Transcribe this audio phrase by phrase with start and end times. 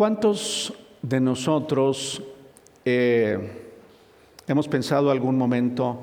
[0.00, 2.22] ¿Cuántos de nosotros
[2.86, 3.38] eh,
[4.48, 6.00] hemos pensado algún momento,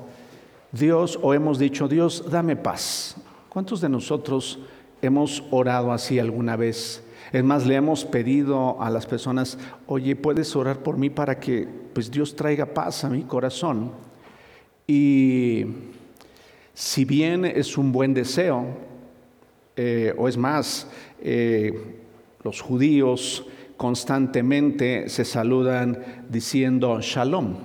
[0.71, 3.15] Dios, o hemos dicho, Dios, dame paz?
[3.49, 4.59] ¿Cuántos de nosotros
[5.01, 7.03] hemos orado así alguna vez?
[7.33, 9.57] Es más, le hemos pedido a las personas,
[9.87, 13.93] oye, ¿puedes orar por mí para que pues, Dios traiga paz a mi corazón?
[14.85, 15.65] Y
[16.71, 18.63] si bien es un buen deseo,
[19.75, 20.87] eh, o es más,
[21.19, 21.97] eh,
[22.43, 23.43] los judíos
[23.77, 27.55] constantemente se saludan diciendo shalom,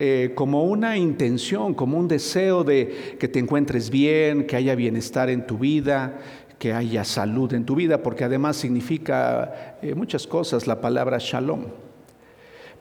[0.00, 5.30] eh, como una intención, como un deseo de que te encuentres bien, que haya bienestar
[5.30, 6.18] en tu vida,
[6.58, 11.66] que haya salud en tu vida, porque además significa eh, muchas cosas la palabra shalom.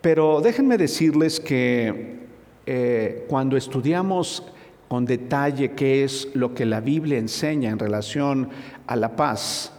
[0.01, 2.27] Pero déjenme decirles que
[2.65, 4.43] eh, cuando estudiamos
[4.87, 8.49] con detalle qué es lo que la Biblia enseña en relación
[8.87, 9.71] a la paz,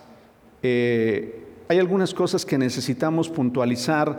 [0.63, 4.19] eh, hay algunas cosas que necesitamos puntualizar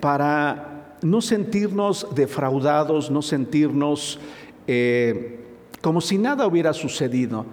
[0.00, 4.18] para no sentirnos defraudados, no sentirnos
[5.80, 7.44] como si nada hubiera sucedido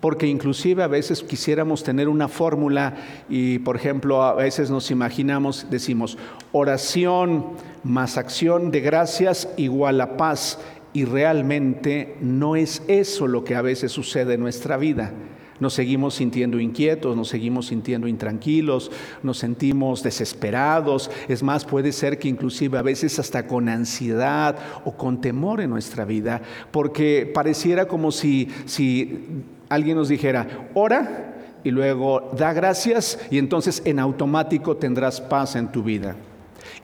[0.00, 2.96] porque inclusive a veces quisiéramos tener una fórmula
[3.28, 6.16] y, por ejemplo, a veces nos imaginamos, decimos,
[6.52, 7.48] oración
[7.84, 10.58] más acción de gracias igual a paz,
[10.92, 15.12] y realmente no es eso lo que a veces sucede en nuestra vida.
[15.60, 18.90] Nos seguimos sintiendo inquietos, nos seguimos sintiendo intranquilos,
[19.22, 21.10] nos sentimos desesperados.
[21.28, 25.70] Es más, puede ser que inclusive a veces hasta con ansiedad o con temor en
[25.70, 33.18] nuestra vida, porque pareciera como si, si alguien nos dijera, ora y luego da gracias
[33.30, 36.16] y entonces en automático tendrás paz en tu vida.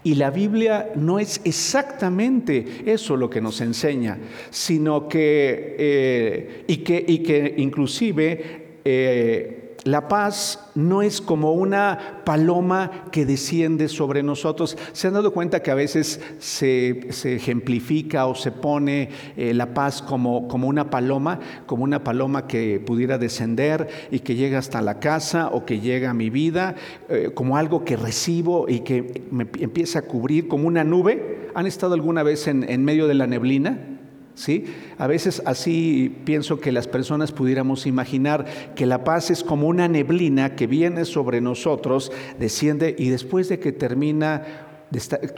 [0.02, 4.18] Y la Biblia no es exactamente eso lo que nos enseña,
[4.50, 12.22] sino que, eh, y, que y que inclusive eh, la paz no es como una
[12.24, 14.76] paloma que desciende sobre nosotros.
[14.92, 20.02] ¿Se han dado cuenta que a veces se, ejemplifica o se pone eh, la paz
[20.02, 25.00] como, como, una paloma, como una paloma que pudiera descender y que llega hasta la
[25.00, 26.76] casa o que llega a mi vida,
[27.08, 31.50] eh, como algo que recibo y que me empieza a cubrir como una nube?
[31.54, 33.95] ¿Han estado alguna vez en, en medio de la neblina?
[34.36, 34.66] ¿Sí?
[34.98, 39.88] A veces así pienso que las personas pudiéramos imaginar que la paz es como una
[39.88, 44.42] neblina que viene sobre nosotros, desciende y después de que termina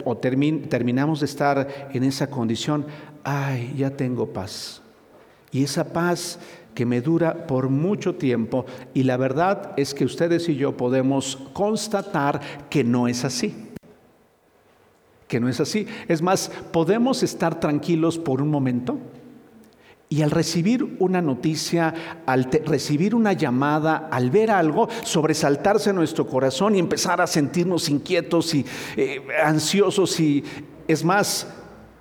[0.03, 2.85] o terminamos de estar en esa condición,
[3.23, 4.81] ay, ya tengo paz.
[5.53, 6.37] Y esa paz
[6.75, 11.37] que me dura por mucho tiempo y la verdad es que ustedes y yo podemos
[11.53, 13.68] constatar que no es así
[15.29, 15.87] que no es así.
[16.09, 18.97] Es más, podemos estar tranquilos por un momento
[20.09, 21.93] y al recibir una noticia,
[22.25, 28.55] al recibir una llamada, al ver algo, sobresaltarse nuestro corazón y empezar a sentirnos inquietos
[28.55, 28.65] y
[28.97, 30.43] eh, ansiosos y
[30.87, 31.47] es más,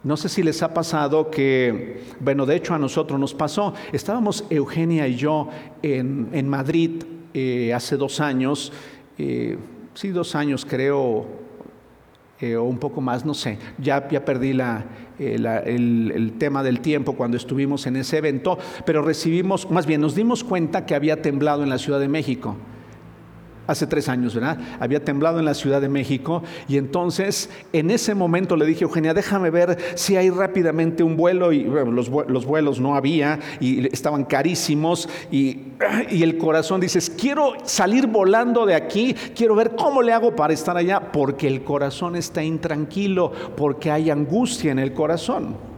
[0.04, 4.46] no sé si les ha pasado que, bueno, de hecho a nosotros nos pasó, estábamos
[4.48, 5.50] Eugenia y yo
[5.82, 7.02] en, Madrid
[7.34, 8.72] eh, hace dos años,
[9.18, 9.58] eh,
[9.92, 11.37] sí, dos años creo,
[12.40, 14.84] eh, o un poco más, no sé, ya, ya perdí la,
[15.18, 20.00] eh, el, el, tema del tiempo cuando estuvimos en ese evento, pero recibimos, más bien
[20.00, 22.56] nos dimos cuenta que había temblado en la Ciudad de México
[23.68, 24.58] hace tres años, ¿verdad?
[24.80, 29.14] Había temblado en la Ciudad de México y entonces en ese momento le dije, Eugenia,
[29.14, 34.24] déjame ver si hay rápidamente un vuelo y los, los, vuelos no había y estaban
[34.24, 35.58] carísimos y,
[36.10, 40.54] y el corazón dices, quiero salir volando de aquí, quiero ver cómo le hago para
[40.54, 45.77] estar allá, porque el corazón está intranquilo, porque hay angustia en el corazón.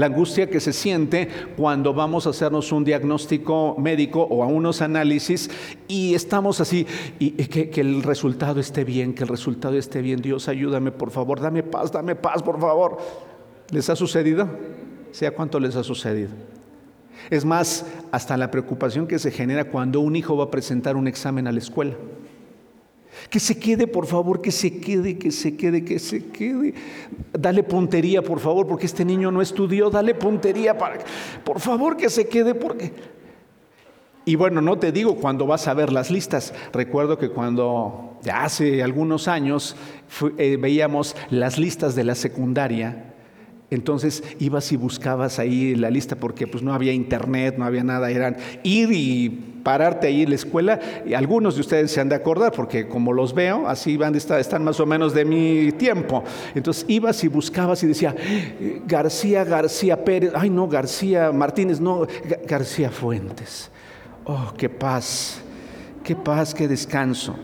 [0.00, 1.28] La angustia que se siente
[1.58, 5.50] cuando vamos a hacernos un diagnóstico médico o a unos análisis
[5.88, 6.86] y estamos así,
[7.18, 10.22] y, que, el resultado esté bien, que el resultado esté bien.
[10.22, 12.96] Dios, ayúdame, por favor, dame paz, dame paz, por favor.
[13.72, 14.48] ¿Les ha sucedido?
[15.10, 16.30] ¿Sea cuánto les ha sucedido?
[17.28, 21.08] Es más, hasta la preocupación que se genera cuando un hijo va a presentar un
[21.08, 21.92] examen a la escuela.
[23.30, 26.74] Que se quede, por favor, que se quede, que se quede, que se quede.
[27.32, 29.88] Dale puntería, por favor, porque este niño no estudió.
[29.88, 30.98] Dale puntería para,
[31.44, 32.92] por favor, que se quede, porque...
[34.24, 36.52] Y bueno, no te digo cuando vas a ver las listas.
[36.72, 39.76] Recuerdo que cuando, hace algunos años,
[40.36, 43.14] eh, veíamos las listas de la secundaria
[43.70, 48.10] entonces ibas y buscabas ahí la lista porque pues no había internet, no había nada,
[48.10, 49.28] eran ir y
[49.62, 50.80] pararte ahí en la escuela.
[51.06, 54.64] Y algunos de ustedes se han de acordar porque como los veo, así van están
[54.64, 56.24] más o menos de mi tiempo.
[56.54, 58.14] Entonces ibas y buscabas y decía,
[58.86, 62.06] García, García Pérez, ay no, García Martínez, no,
[62.46, 63.70] García Fuentes.
[64.24, 65.40] Oh, qué paz,
[66.02, 67.36] qué paz, qué descanso.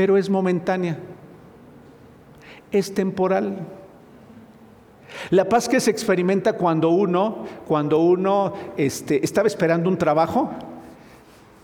[0.00, 0.98] pero es momentánea,
[2.70, 3.58] es temporal.
[5.30, 10.50] La paz que se experimenta cuando uno, cuando uno este, estaba esperando un trabajo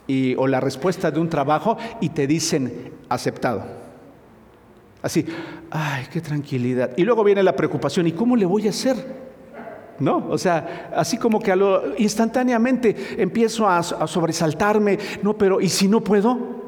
[0.06, 3.64] y, o la respuesta de un trabajo y te dicen aceptado.
[5.02, 5.24] Así,
[5.70, 6.90] ay, qué tranquilidad.
[6.96, 9.26] Y luego viene la preocupación, ¿y cómo le voy a hacer?
[9.98, 10.26] ¿no?
[10.28, 15.88] O sea, así como que a lo, instantáneamente empiezo a, sobresaltarme, no, pero ¿y si
[15.88, 16.66] no puedo?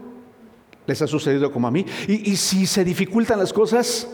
[0.87, 1.85] ¿Les ha sucedido como a mí?
[2.07, 4.09] ¿Y, ¿Y, si se dificultan las cosas?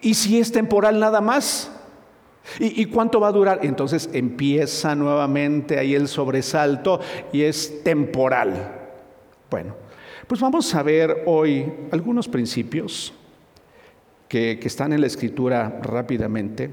[0.00, 1.70] ¿Y si es temporal nada más?
[2.58, 3.60] ¿Y, ¿Y cuánto va a durar?
[3.62, 7.00] Entonces empieza nuevamente ahí el sobresalto
[7.32, 8.74] y es temporal.
[9.50, 9.74] Bueno,
[10.26, 13.12] pues vamos a ver hoy algunos principios
[14.28, 16.70] que, que están en la escritura rápidamente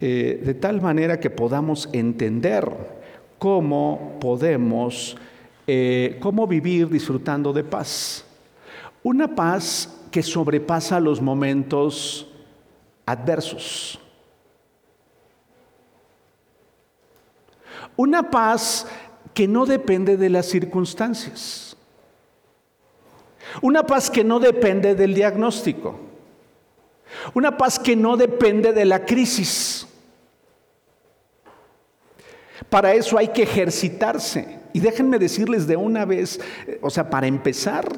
[0.00, 2.70] eh, de tal manera que podamos entender
[3.38, 5.16] cómo podemos,
[5.66, 8.24] eh, cómo vivir disfrutando de paz.
[9.02, 12.26] Una paz que sobrepasa los momentos
[13.06, 13.98] adversos.
[17.96, 18.86] Una paz
[19.34, 21.76] que no depende de las circunstancias.
[23.62, 25.98] Una paz que no depende del diagnóstico.
[27.34, 29.86] Una paz que no depende de la crisis.
[32.68, 34.60] Para eso hay que ejercitarse.
[34.72, 37.88] Y déjenme decirles de una vez, eh, o sea, para empezar,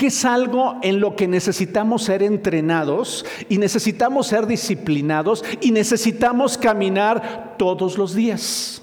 [0.00, 6.56] que es algo en lo que necesitamos ser entrenados y necesitamos ser disciplinados y necesitamos
[6.56, 8.82] caminar todos los días.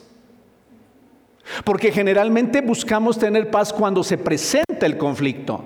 [1.64, 5.64] Porque generalmente buscamos tener paz cuando se presenta el conflicto.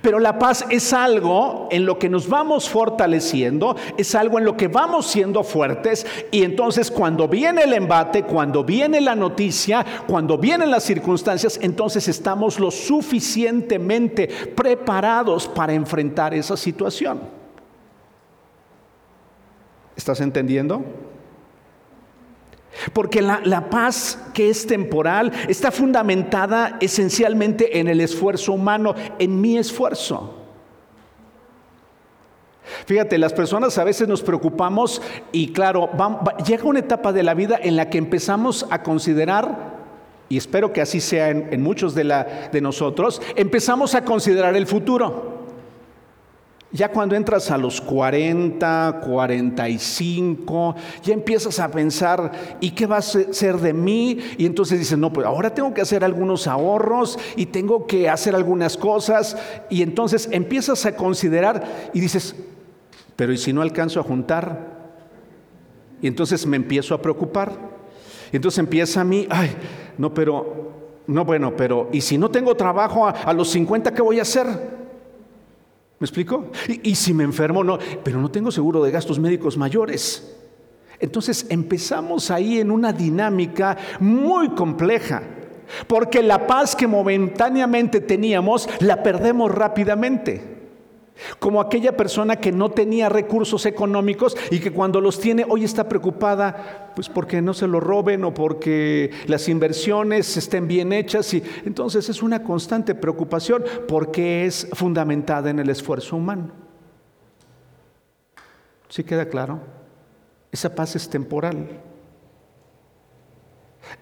[0.00, 4.56] Pero la paz es algo en lo que nos vamos fortaleciendo, es algo en lo
[4.56, 10.38] que vamos siendo fuertes y entonces cuando viene el embate, cuando viene la noticia, cuando
[10.38, 17.20] vienen las circunstancias, entonces estamos lo suficientemente preparados para enfrentar esa situación.
[19.96, 20.82] ¿Estás entendiendo?
[22.92, 29.58] Porque la, paz que es temporal está fundamentada esencialmente en el esfuerzo humano, en mi
[29.58, 30.38] esfuerzo.
[32.86, 35.02] Fíjate, las personas a veces nos preocupamos
[35.32, 35.90] y claro,
[36.46, 39.80] llega una etapa de la vida en la que empezamos a considerar,
[40.28, 42.04] y espero que así sea en, muchos de,
[42.50, 45.41] de nosotros, empezamos a considerar el futuro.
[46.74, 53.02] Ya cuando entras a los 40, 45, ya empiezas a pensar, ¿y qué va a
[53.02, 54.18] ser de mí?
[54.38, 58.34] Y entonces dices, no, pues ahora tengo que hacer algunos ahorros y tengo que hacer
[58.34, 59.36] algunas cosas.
[59.68, 62.34] Y entonces empiezas a considerar y dices,
[63.16, 64.72] pero ¿y si no alcanzo a juntar?
[66.00, 67.52] Y entonces me empiezo a preocupar.
[68.32, 69.50] Y entonces empieza a mí, ay,
[69.98, 70.72] no, pero,
[71.06, 74.22] no, bueno, pero ¿y si no tengo trabajo a, a los 50, qué voy a
[74.22, 74.81] hacer?
[76.02, 76.50] ¿Me explico?
[76.82, 80.36] Y, si me enfermo, no, pero no tengo seguro de gastos médicos mayores.
[80.98, 85.22] Entonces empezamos ahí en una dinámica muy compleja,
[85.86, 90.61] porque la paz que momentáneamente teníamos la perdemos rápidamente.
[91.38, 95.88] Como aquella persona que no tenía recursos económicos y que cuando los tiene hoy está
[95.88, 101.32] preocupada, pues porque no se lo roben o porque las inversiones estén bien hechas.
[101.34, 106.52] Y entonces es una constante preocupación porque es fundamentada en el esfuerzo humano.
[108.88, 109.60] ¿Sí queda claro?
[110.50, 111.80] Esa paz es temporal.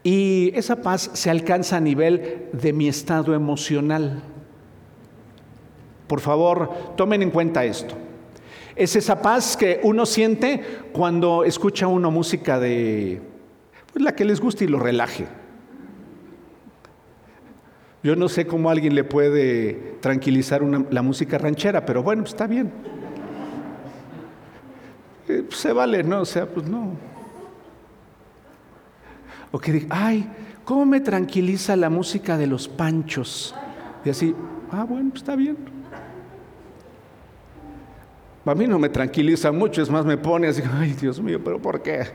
[0.03, 4.23] Y esa paz se alcanza a nivel de mi estado emocional.
[6.11, 7.95] Por favor, tomen en cuenta esto.
[8.75, 10.61] Es esa paz que uno siente
[10.93, 13.23] cuando escucha una música de
[13.93, 15.29] pues, la que les guste y lo relaje.
[18.03, 22.73] Yo no sé cómo alguien le puede tranquilizar la música ranchera, pero bueno, está bien.
[25.29, 26.23] Eh, pues, se vale, ¿no?
[26.23, 26.91] O sea, pues no.
[29.53, 30.29] O que diga, ay,
[30.65, 33.55] ¿cómo me tranquiliza la música de los panchos?
[34.05, 34.35] Y así,
[34.73, 35.80] ah, bueno, pues está bien.
[38.45, 41.61] A mí no me tranquiliza mucho, es más, me pone así, ay Dios mío, pero
[41.61, 42.07] ¿por qué?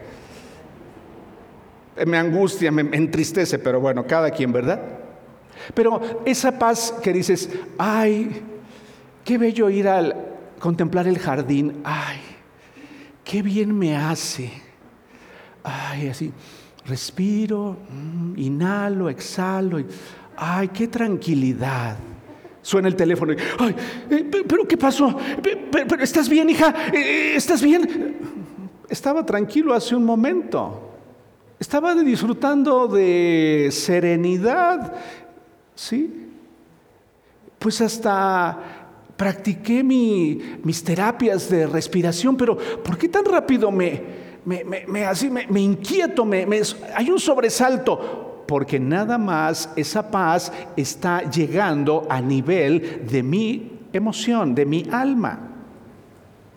[2.05, 4.81] Me angustia, me entristece, pero bueno, cada quien, ¿verdad?
[5.73, 8.41] Pero esa paz que dices, ay,
[9.23, 10.13] qué bello ir a
[10.59, 12.19] contemplar el jardín, ay,
[13.23, 14.51] qué bien me hace,
[15.63, 16.33] ay, así,
[16.85, 19.79] respiro, mm, inhalo, exhalo,
[20.35, 21.97] ay, qué tranquilidad.
[22.65, 23.75] Suena el teléfono y, ay,
[24.09, 25.15] eh, pero ¿qué pasó?
[25.39, 26.73] ¿Pero, estás bien, hija?
[26.91, 28.17] Eh, ¿Estás bien?
[28.89, 30.81] Estaba tranquilo hace un momento.
[31.59, 34.95] Estaba disfrutando de serenidad,
[35.75, 36.11] ¿sí?
[37.59, 38.57] pues hasta
[39.15, 44.01] practiqué mis terapias de respiración, pero ¿por qué tan rápido me,
[44.43, 46.47] me, así, me, inquieto, me,
[46.95, 48.34] hay un sobresalto?
[48.45, 55.54] Porque nada más esa paz está llegando a nivel de mi emoción, de mi alma.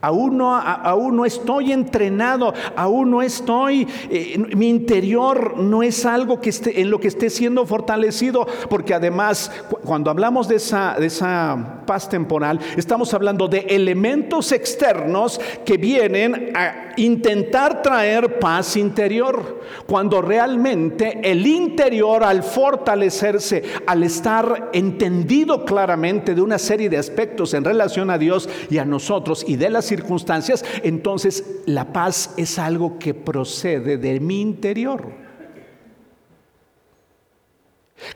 [0.01, 6.41] Aún no, aún no, estoy entrenado, aún no estoy, eh, mi interior no es algo
[6.41, 9.51] que esté, en lo que esté siendo fortalecido, porque además
[9.85, 16.53] cuando hablamos de esa, de esa paz temporal, estamos hablando de elementos externos que vienen
[16.55, 26.35] a intentar traer paz interior, cuando realmente el interior al fortalecerse, al estar entendido claramente
[26.35, 29.88] de una serie de aspectos en relación a Dios y a nosotros y de las
[29.89, 35.29] circunstancias, entonces la paz es algo que procede de mi interior.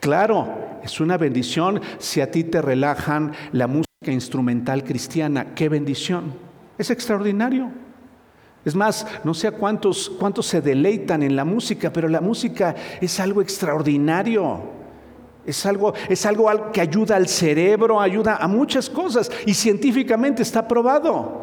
[0.00, 5.54] Claro, es una bendición si a ti te relajan la música instrumental cristiana.
[5.54, 6.34] Qué bendición.
[6.78, 7.70] Es extraordinario.
[8.64, 12.74] Es más, no sé a cuántos, cuántos se deleitan en la música, pero la música
[13.00, 14.60] es algo extraordinario.
[15.44, 20.68] Es algo, es algo que ayuda al cerebro, ayuda a muchas cosas y científicamente está
[20.68, 21.41] probado.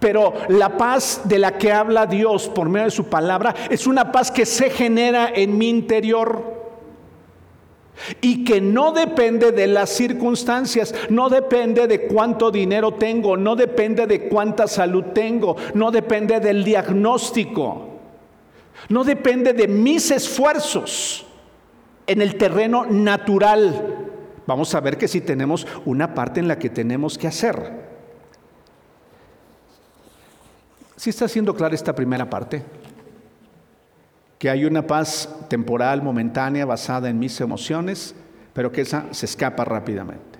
[0.00, 4.12] Pero la paz de la que habla Dios por medio de su palabra es una
[4.12, 6.56] paz que se genera en mi interior
[8.20, 14.06] y que no depende de las circunstancias, no depende de cuánto dinero tengo, no depende
[14.06, 17.88] de cuánta salud tengo, no depende del diagnóstico,
[18.90, 21.26] no depende de mis esfuerzos
[22.06, 24.10] en el terreno natural.
[24.46, 27.85] Vamos a ver que si tenemos una parte en la que tenemos que hacer.
[30.96, 32.64] Si está siendo clara esta primera parte?
[34.38, 38.14] que hay una paz temporal, momentánea, basada en mis emociones,
[38.52, 40.36] pero que esa se escapa rápidamente.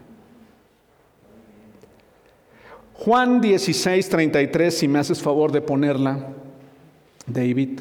[2.95, 6.29] Juan 16, 33, si me haces favor de ponerla,
[7.27, 7.81] David.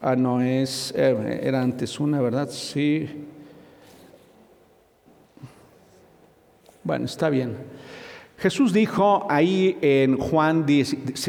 [0.00, 2.48] Ah, no es, eh, era antes una, ¿verdad?
[2.50, 3.28] Sí.
[6.84, 7.56] Bueno, está bien.
[8.38, 10.66] Jesús dijo ahí en Juan,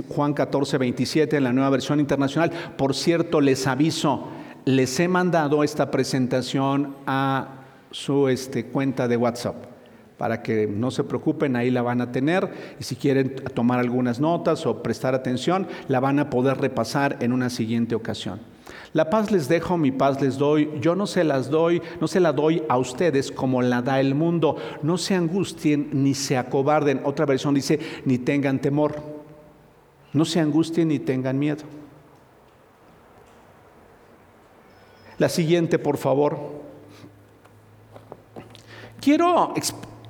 [0.10, 4.30] Juan 14, 27, en la nueva versión internacional, por cierto, les aviso,
[4.66, 9.74] les he mandado esta presentación a su este, cuenta de WhatsApp
[10.18, 14.20] para que no se preocupen, ahí la van a tener y si quieren tomar algunas
[14.20, 18.53] notas o prestar atención, la van a poder repasar en una siguiente ocasión.
[18.94, 20.70] La paz les dejo, mi paz les doy.
[20.80, 24.14] Yo no se las doy, no se la doy a ustedes como la da el
[24.14, 24.56] mundo.
[24.84, 27.02] No se angustien ni se acobarden.
[27.04, 29.02] Otra versión dice, ni tengan temor.
[30.14, 31.64] No se angustien ni tengan miedo.
[35.18, 36.38] La siguiente, por favor.
[39.02, 39.54] Quiero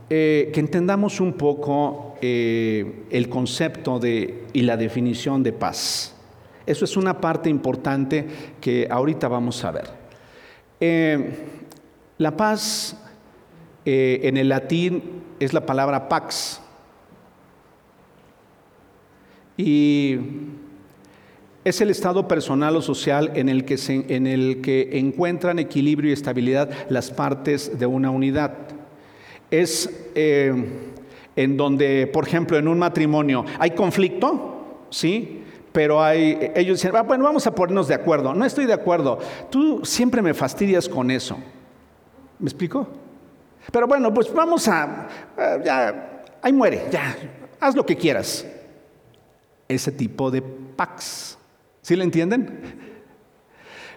[0.09, 6.12] eh, que entendamos un poco eh, el concepto de, y la definición de paz.
[6.65, 8.25] Eso es una parte importante
[8.61, 9.89] que ahorita vamos a ver.
[10.79, 11.31] Eh,
[12.17, 12.97] la paz
[13.85, 16.61] eh, en el latín es la palabra pax.
[19.57, 20.17] Y
[21.63, 26.13] es el estado personal o social en el que, en el que encuentran equilibrio y
[26.13, 28.53] estabilidad las partes de una unidad.
[29.51, 30.53] Es eh,
[31.35, 35.43] en donde, por ejemplo, en un matrimonio hay conflicto, ¿sí?
[35.73, 38.33] Pero hay, ellos dicen, ah, bueno, vamos a ponernos de acuerdo.
[38.33, 39.17] No estoy de acuerdo.
[39.49, 41.37] Tú siempre me fastidias con eso.
[42.39, 42.87] ¿Me explico?
[43.71, 47.15] Pero bueno, pues vamos a, eh, ya, ahí muere, ya,
[47.59, 48.45] haz lo que quieras.
[49.67, 51.37] Ese tipo de pax.
[51.81, 52.93] ¿Sí le entienden?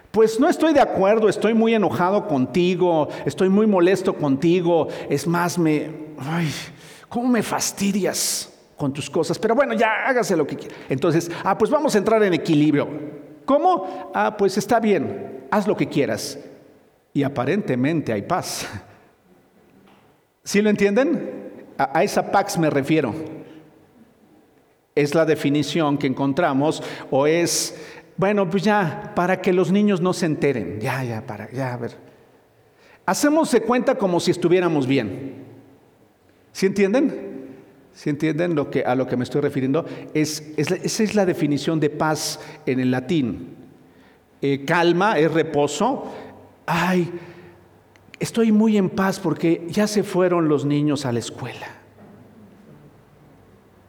[0.09, 4.87] Pues no estoy de acuerdo, estoy muy enojado contigo, estoy muy molesto contigo.
[5.09, 6.49] Es más, me, ay,
[7.07, 8.56] ¿cómo me fastidias?
[8.77, 10.75] Con tus cosas, pero bueno, ya hágase lo que quiera.
[10.87, 12.87] Entonces, ah, pues vamos a entrar en equilibrio.
[13.43, 14.11] ¿Cómo?
[14.13, 16.37] Ah, pues está bien, haz lo que quieras.
[17.13, 18.67] Y aparentemente hay paz.
[20.43, 21.65] ¿Sí lo entienden?
[21.77, 23.13] A, esa pax me refiero.
[24.93, 27.75] Es la definición que encontramos o es,
[28.15, 30.79] bueno, pues ya, para que los niños no se enteren.
[30.79, 31.97] Ya, ya, para, ya, a ver.
[33.05, 35.45] Hacemos de cuenta como si estuviéramos bien.
[36.51, 37.26] ¿Sí entienden?
[37.97, 39.83] ¿Sí entienden lo que, a lo que me estoy refiriendo?
[40.13, 43.55] Es, esa es la definición de paz en el latín.
[44.39, 46.03] Eh, calma es reposo.
[46.67, 47.09] Ay,
[48.19, 51.65] estoy muy en paz porque ya se fueron los niños a la escuela.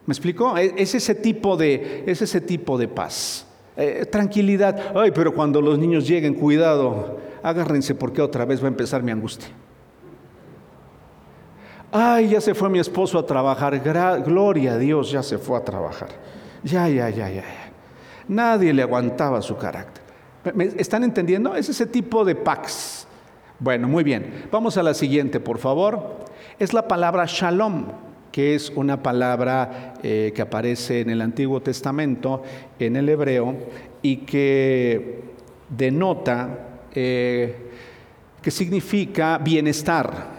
[0.06, 0.56] ¿Me explico?
[0.56, 3.46] Es, ese tipo de, es ese tipo de paz.
[3.76, 4.96] Eh, tranquilidad.
[4.96, 9.10] Ay, pero cuando los niños lleguen, cuidado, agárrense porque otra vez va a empezar mi
[9.10, 9.50] angustia.
[11.90, 13.80] Ay, ya se fue mi esposo a trabajar.
[13.80, 16.08] gloria a Dios, ya se fue a trabajar.
[16.62, 17.44] Ya, ya, ya, ya.
[18.28, 20.04] Nadie le aguantaba su carácter.
[20.54, 21.54] ¿Me están entendiendo?
[21.54, 23.06] Es ese tipo de pax.
[23.58, 24.46] Bueno, muy bien.
[24.52, 26.26] Vamos a la siguiente, por favor.
[26.58, 27.86] Es la palabra shalom,
[28.30, 32.42] que es una palabra eh, que aparece en el Antiguo Testamento,
[32.78, 33.56] en el hebreo,
[34.02, 35.22] y que
[35.68, 36.58] denota,
[36.94, 37.70] eh,
[38.42, 40.37] que significa bienestar,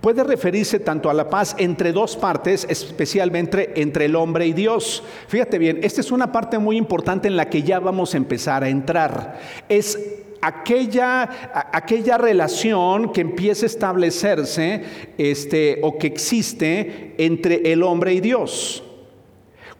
[0.00, 5.02] puede referirse tanto a la paz entre dos partes, especialmente entre el hombre y Dios.
[5.26, 8.62] Fíjate bien, esta es una parte muy importante en la que ya vamos a empezar
[8.62, 9.38] a entrar.
[9.68, 9.98] Es
[10.40, 11.28] aquella,
[11.72, 14.82] aquella relación que empieza a establecerse
[15.18, 18.84] este, o que existe entre el hombre y Dios.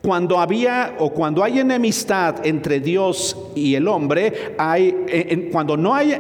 [0.03, 6.17] Cuando había o cuando hay enemistad entre Dios y el hombre, hay, cuando no hay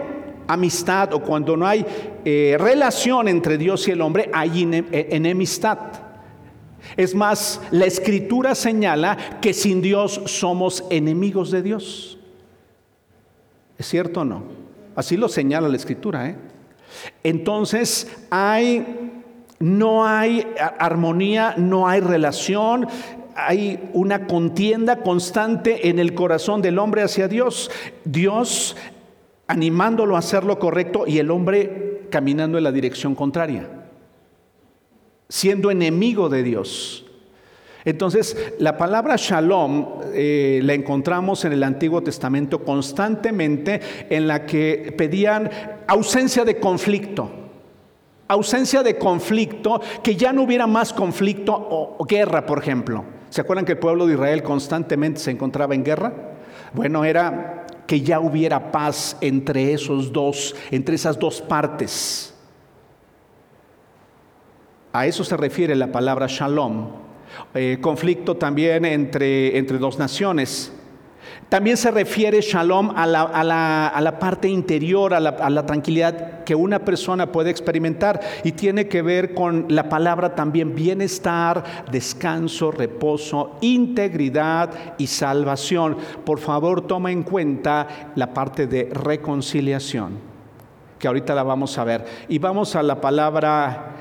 [0.48, 1.84] amistad o cuando no hay
[2.24, 5.78] eh, relación entre Dios y el hombre, hay eh, enemistad.
[6.96, 12.18] Es más, la escritura señala que sin Dios somos enemigos de Dios.
[13.76, 14.42] ¿Es cierto o no?
[14.96, 16.28] Así lo señala la escritura.
[16.28, 16.36] ¿eh?
[17.22, 19.12] Entonces, hay,
[19.60, 20.46] no hay
[20.78, 22.88] armonía, no hay relación,
[23.36, 27.70] hay una contienda constante en el corazón del hombre hacia Dios.
[28.04, 28.74] Dios
[29.48, 33.68] animándolo a hacer lo correcto y el hombre caminando en la dirección contraria,
[35.28, 37.04] siendo enemigo de Dios.
[37.84, 44.94] Entonces, la palabra shalom eh, la encontramos en el Antiguo Testamento constantemente en la que
[44.96, 45.50] pedían
[45.86, 47.30] ausencia de conflicto.
[48.26, 53.04] Ausencia de conflicto, que ya no hubiera más conflicto o guerra, por ejemplo.
[53.30, 56.12] ¿Se acuerdan que el pueblo de Israel constantemente se encontraba en guerra?
[56.74, 62.34] Bueno, era que ya hubiera paz entre esos dos, entre esas dos partes.
[64.92, 66.90] A eso se refiere la palabra shalom.
[67.54, 70.70] Eh, conflicto también entre, entre dos naciones.
[71.48, 77.50] También se refiere shalom a la, parte interior, a la, tranquilidad que una persona puede
[77.50, 85.96] experimentar y tiene que ver con la palabra también bienestar, descanso, reposo, integridad y salvación.
[86.24, 90.18] Por favor, toma en cuenta la parte de reconciliación,
[90.98, 92.04] que ahorita la vamos a ver.
[92.28, 93.94] Y vamos a la palabra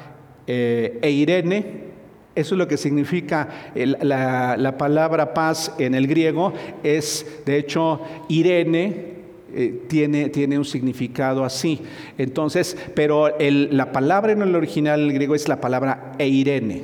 [0.48, 1.88] eh, eirene
[2.38, 6.54] eso es lo que significa la, palabra paz en el griego.
[6.84, 9.18] Es, de hecho, Irene,
[9.54, 11.82] eh, tiene, tiene, un significado así.
[12.18, 16.84] Entonces, pero la palabra en el original en el griego es la palabra eirene.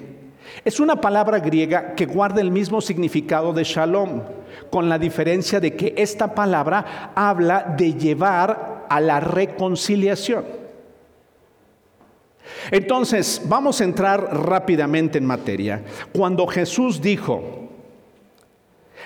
[0.66, 4.24] Es una palabra griega que guarda el mismo significado de shalom,
[4.72, 10.63] con la diferencia de que esta palabra habla de llevar a la reconciliación.
[12.72, 15.84] Entonces, vamos a entrar rápidamente en materia.
[16.12, 17.70] Cuando Jesús dijo,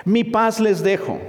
[0.05, 1.19] mi paz les dejo,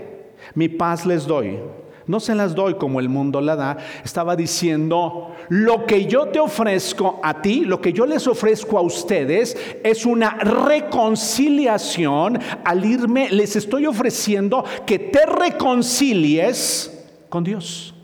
[0.55, 1.59] mi paz les doy,
[2.07, 6.41] no se las doy como el mundo la da, estaba diciendo, lo que yo te
[6.41, 12.39] ofrezco a ti, lo que yo les ofrezco a ustedes es una reconciliación.
[12.65, 17.95] Al irme, les estoy ofreciendo que te reconcilies con Dios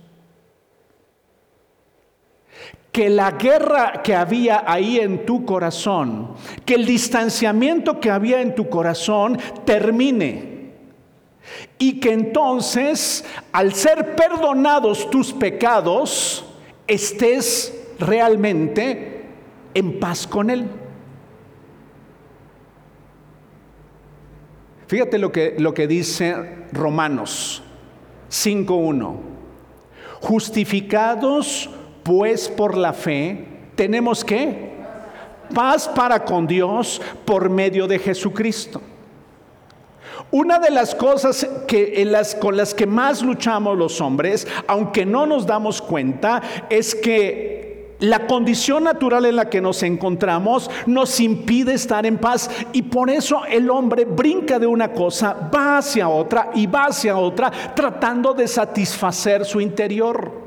[2.94, 6.28] que la guerra que había ahí en tu corazón,
[6.64, 10.70] que el distanciamiento que había en tu corazón termine.
[11.76, 16.44] Y que entonces, al ser perdonados tus pecados,
[16.86, 19.24] estés realmente
[19.74, 20.68] en paz con Él.
[24.86, 26.36] Fíjate lo que, lo que dice
[26.70, 27.60] Romanos
[28.30, 29.16] 5.1.
[30.20, 31.68] Justificados
[32.04, 34.72] pues por la fe tenemos que
[35.52, 38.80] paz para con Dios por medio de Jesucristo.
[40.30, 45.26] Una de las cosas que, las, con las que más luchamos los hombres, aunque no
[45.26, 51.74] nos damos cuenta, es que la condición natural en la que nos encontramos nos impide
[51.74, 56.50] estar en paz y por eso el hombre brinca de una cosa, va hacia otra
[56.54, 60.43] y va hacia otra, tratando de satisfacer su interior.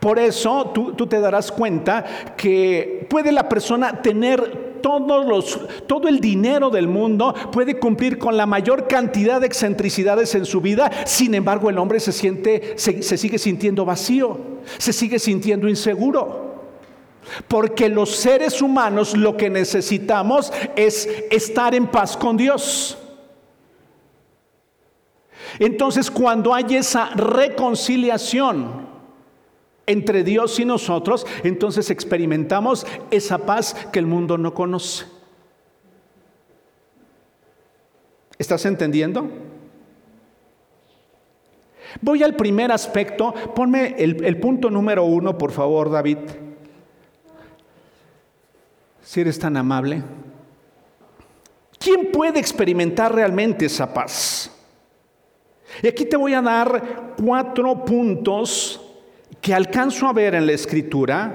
[0.00, 6.20] Por eso tú, te darás cuenta que puede la persona tener todos los, todo el
[6.20, 11.34] dinero del mundo, puede cumplir con la mayor cantidad de excentricidades en su vida, sin
[11.34, 14.38] embargo el hombre se, siente, se, se sigue sintiendo vacío,
[14.78, 16.46] se sigue sintiendo inseguro.
[17.48, 22.96] Porque los seres humanos lo que necesitamos es estar en paz con Dios.
[25.58, 28.85] Entonces, cuando hay esa reconciliación
[29.86, 35.06] entre Dios y nosotros, entonces experimentamos esa paz que el mundo no conoce.
[38.38, 39.30] ¿Estás entendiendo?
[42.00, 43.32] Voy al primer aspecto.
[43.54, 46.18] Ponme el, punto número uno, por favor, David.
[49.02, 50.02] Si eres tan amable.
[51.78, 54.50] ¿Quién puede experimentar realmente esa paz?
[55.82, 58.85] Y aquí te voy a dar cuatro puntos
[59.46, 61.32] que alcanzo a ver en la escritura.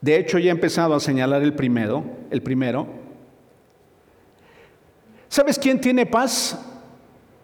[0.00, 2.88] De hecho, ya he empezado a señalar el primero, el primero.
[5.28, 6.58] ¿Sabes quién tiene paz?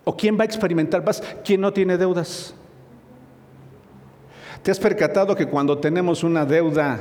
[0.02, 1.22] ¿O quién va a experimentar paz?
[1.44, 2.57] ¿Quién no tiene deudas?
[4.64, 6.98] ¿Te has percatado que cuando tenemos una deuda,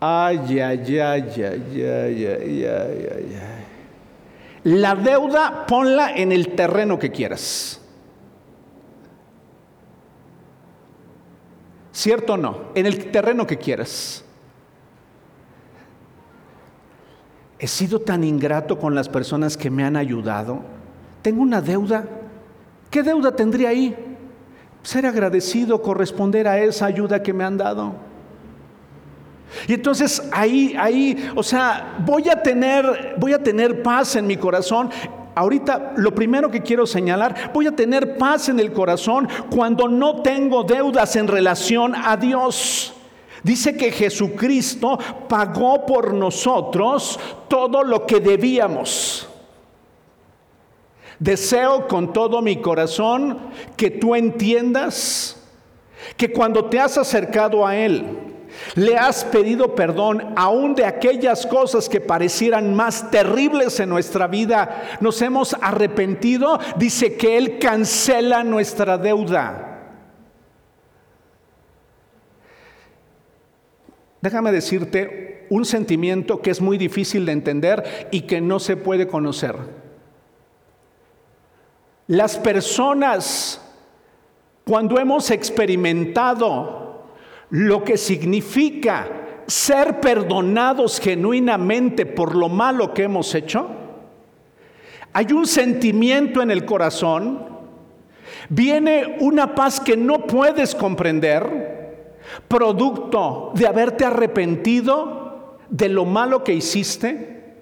[0.00, 3.64] ay, ay, ay, ay, ay, ay, ay, ay,
[4.64, 7.80] la deuda ponla en el terreno que quieras.
[11.98, 12.70] ¿Cierto o no?
[12.74, 14.24] En el terreno que quieras.
[17.58, 20.62] He sido tan ingrato con las personas que me han ayudado
[21.22, 22.04] tengo una deuda.
[22.90, 23.94] ¿Qué deuda tendría ahí?
[24.82, 27.94] Ser agradecido, corresponder a esa ayuda que me han dado.
[29.66, 34.36] Y entonces ahí, ahí, o sea, voy a tener, voy a tener paz en mi
[34.36, 34.90] corazón.
[35.38, 40.20] Ahorita lo primero que quiero señalar, voy a tener paz en el corazón cuando no
[40.20, 42.92] tengo deudas en relación a Dios.
[43.44, 44.98] Dice que Jesucristo
[45.28, 49.28] pagó por nosotros todo lo que debíamos.
[51.20, 53.38] Deseo con todo mi corazón
[53.76, 55.40] que tú entiendas
[56.16, 58.27] que cuando te has acercado a Él,
[58.74, 64.98] le has pedido perdón aún de aquellas cosas que parecieran más terribles en nuestra vida,
[65.00, 69.64] nos hemos arrepentido, dice que Él cancela nuestra deuda.
[74.20, 79.06] Déjame decirte un sentimiento que es muy difícil de entender y que no se puede
[79.06, 79.56] conocer.
[82.08, 83.60] Las personas,
[84.64, 86.87] cuando hemos experimentado
[87.50, 89.08] lo que significa
[89.46, 93.68] ser perdonados genuinamente por lo malo que hemos hecho,
[95.12, 97.46] hay un sentimiento en el corazón,
[98.50, 102.06] viene una paz que no puedes comprender,
[102.46, 107.54] producto de haberte arrepentido de lo malo que hiciste,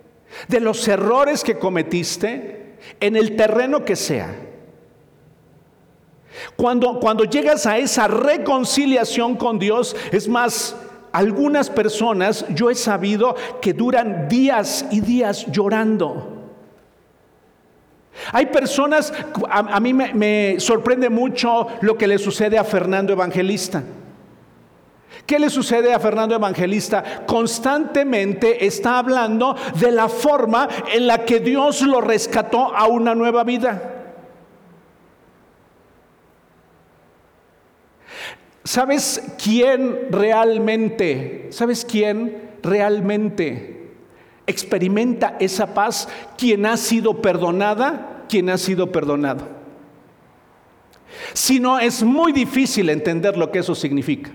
[0.49, 4.35] de los errores que cometiste, en el terreno que sea.
[6.55, 10.77] Cuando, cuando llegas a esa reconciliación con Dios, es más,
[11.13, 16.33] algunas personas yo he sabido que duran días y días llorando.
[18.33, 19.13] Hay personas,
[19.51, 23.83] a, mí me, me sorprende mucho lo que le sucede a Fernando Evangelista.
[25.27, 27.25] ¿Qué le sucede a Fernando Evangelista?
[27.27, 33.43] Constantemente está hablando de la forma en la que Dios lo rescató a una nueva
[33.43, 33.96] vida.
[38.67, 43.93] ¿Sabes quién realmente, sabes quién realmente
[44.45, 46.09] experimenta esa paz?
[46.37, 49.47] Quien ha sido perdonada, quien ha sido perdonado.
[51.33, 54.33] Si no, es muy difícil entender lo que eso significa.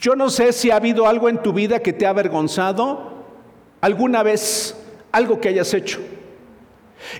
[0.00, 3.22] Yo no sé si ha habido algo en tu vida que te ha avergonzado
[3.82, 6.00] alguna vez, algo que hayas hecho,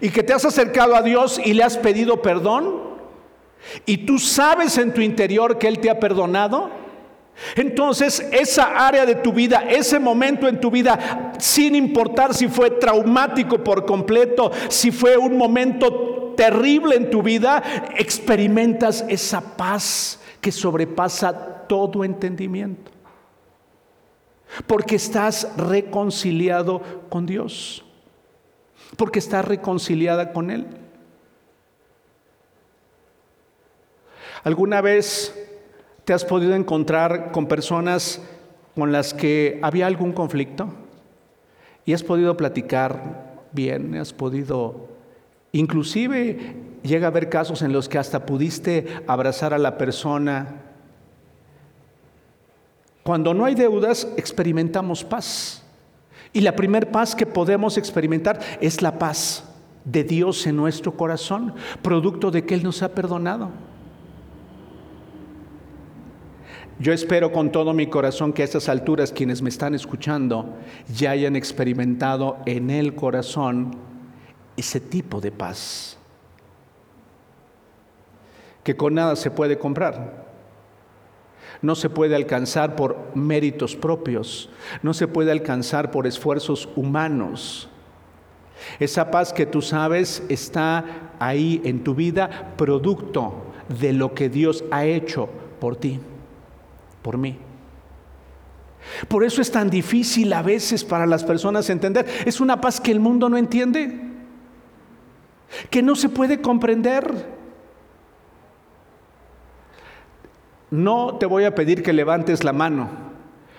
[0.00, 2.93] y que te has acercado a Dios y le has pedido perdón,
[3.86, 6.70] y tú sabes en tu interior que Él te ha perdonado.
[7.56, 12.70] Entonces, esa área de tu vida, ese momento en tu vida, sin importar si fue
[12.70, 17.62] traumático por completo, si fue un momento terrible en tu vida,
[17.96, 22.90] experimentas esa paz que sobrepasa todo entendimiento.
[24.66, 27.84] Porque estás reconciliado con Dios.
[28.96, 30.66] Porque estás reconciliada con Él.
[34.44, 35.34] ¿Alguna vez
[36.04, 38.20] te has podido encontrar con personas
[38.74, 40.68] con las que había algún conflicto?
[41.84, 44.88] Y has podido platicar bien, has podido,
[45.52, 50.60] inclusive llega a haber casos en los que hasta pudiste abrazar a la persona
[53.04, 55.62] cuando no hay deudas, experimentamos paz.
[56.32, 59.44] Y la primer paz que podemos experimentar es la paz
[59.84, 63.50] de Dios en nuestro corazón, producto de que Él nos ha perdonado.
[66.78, 70.56] Yo espero con todo mi corazón que a estas alturas quienes me están escuchando
[70.92, 73.76] ya hayan experimentado en el corazón
[74.56, 75.98] ese tipo de paz
[78.64, 80.24] que con nada se puede comprar.
[81.62, 84.50] No se puede alcanzar por méritos propios,
[84.82, 87.68] no se puede alcanzar por esfuerzos humanos.
[88.80, 93.34] Esa paz que tú sabes está ahí en tu vida, producto
[93.68, 95.28] de lo que Dios ha hecho
[95.60, 96.00] por ti,
[97.04, 97.36] por mí.
[99.08, 102.06] Por eso es tan difícil a veces para las personas entender.
[102.24, 104.00] Es una paz que el mundo no entiende,
[105.68, 107.26] que no se puede comprender.
[110.70, 112.88] No te voy a pedir que levantes la mano,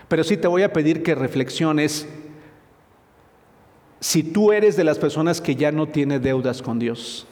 [0.08, 2.10] pero sí te voy a pedir que reflexiones
[3.99, 7.27] si tú eres de las personas que ya no tiene deudas con Dios.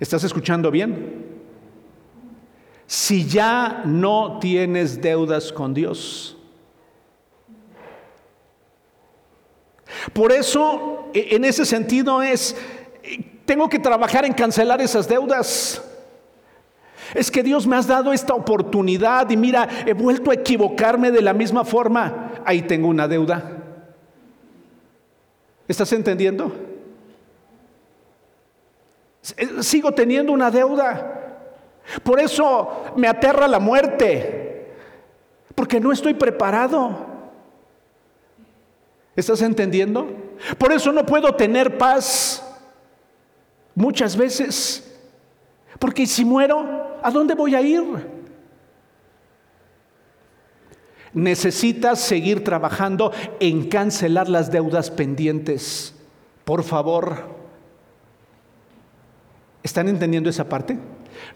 [0.00, 1.37] ¿Estás escuchando bien?
[2.88, 6.38] Si ya no tienes deudas con Dios.
[10.14, 12.56] Por eso, e, en ese sentido es,
[13.44, 15.84] tengo que trabajar en cancelar esas deudas.
[17.12, 21.20] Es que Dios me has dado esta oportunidad y mira, he vuelto a equivocarme de
[21.20, 22.40] la misma forma.
[22.46, 23.52] Ahí tengo una deuda.
[25.68, 26.50] ¿Estás entendiendo?
[29.60, 31.17] Sigo teniendo una deuda.
[32.02, 34.74] Por eso me aterra la muerte.
[35.54, 37.06] Porque no estoy preparado.
[39.16, 40.06] ¿Estás entendiendo?
[40.58, 42.44] Por eso no puedo tener paz
[43.74, 44.96] muchas veces.
[45.78, 47.82] Porque si muero, ¿a dónde voy a ir?
[51.12, 55.94] Necesitas seguir trabajando en cancelar las deudas pendientes.
[56.44, 57.36] Por favor.
[59.62, 60.78] ¿Están entendiendo esa parte?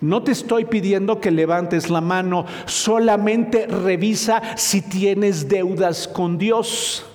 [0.00, 7.06] No te estoy pidiendo que levantes la mano, solamente revisa si tienes deudas con Dios.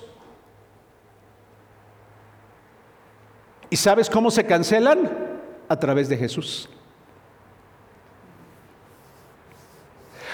[3.70, 5.10] ¿Y sabes cómo se cancelan?
[5.68, 6.68] A través de Jesús.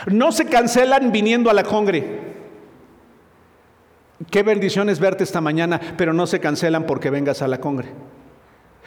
[0.07, 2.35] No se cancelan viniendo a la congre.
[4.31, 7.89] Qué bendiciones verte esta mañana, pero no se cancelan porque vengas a la congre.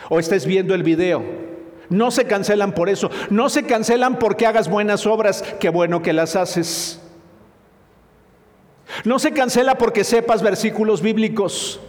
[0.09, 1.46] O estés viendo el video.
[1.89, 3.09] No se cancelan por eso.
[3.29, 5.43] No se cancelan porque hagas buenas obras.
[5.59, 7.01] Qué bueno que las haces.
[9.03, 11.79] No se cancela porque sepas versículos bíblicos.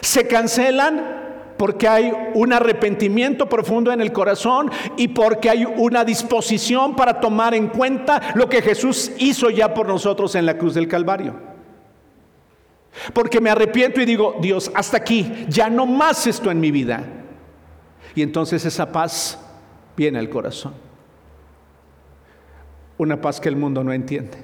[0.00, 1.22] Se cancelan
[1.56, 7.54] porque hay un arrepentimiento profundo en el corazón y porque hay una disposición para tomar
[7.54, 11.53] en cuenta lo que Jesús hizo ya por nosotros en la cruz del Calvario.
[13.12, 17.04] Porque me arrepiento y digo, Dios, hasta aquí, ya no más esto en mi vida.
[18.14, 19.38] Y entonces esa paz
[19.96, 20.74] viene al corazón.
[22.96, 24.38] Una paz que el mundo no entiende.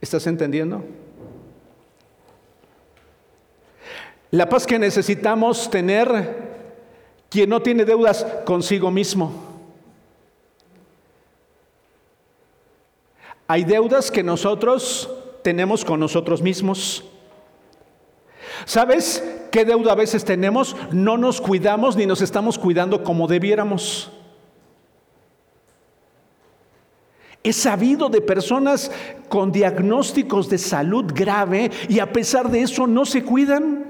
[0.00, 0.82] ¿Estás entendiendo?
[4.30, 6.50] La paz que necesitamos tener
[7.28, 9.32] quien no tiene deudas consigo mismo.
[13.46, 15.10] Hay deudas que nosotros
[15.42, 17.04] tenemos con nosotros mismos.
[18.64, 20.76] ¿Sabes qué deuda a veces tenemos?
[20.92, 24.10] No nos cuidamos ni nos estamos cuidando como debiéramos.
[27.42, 28.90] He sabido de personas
[29.28, 33.86] con diagnósticos de salud grave y a pesar de eso no se cuidan.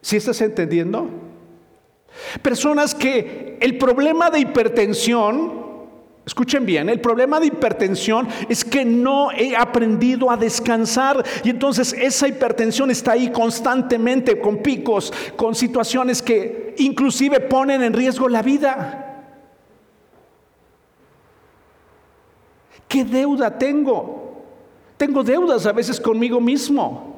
[0.00, 1.08] ¿Sí estás entendiendo?
[2.42, 5.65] Personas que el problema de hipertensión,
[6.26, 11.92] escuchen bien, el problema de hipertensión es que no he aprendido a descansar y entonces
[11.92, 18.42] esa hipertensión está ahí constantemente con picos, con situaciones que inclusive ponen en riesgo la
[18.42, 19.24] vida.
[22.88, 24.42] ¿Qué deuda tengo?
[24.96, 27.15] Tengo deudas a veces conmigo mismo.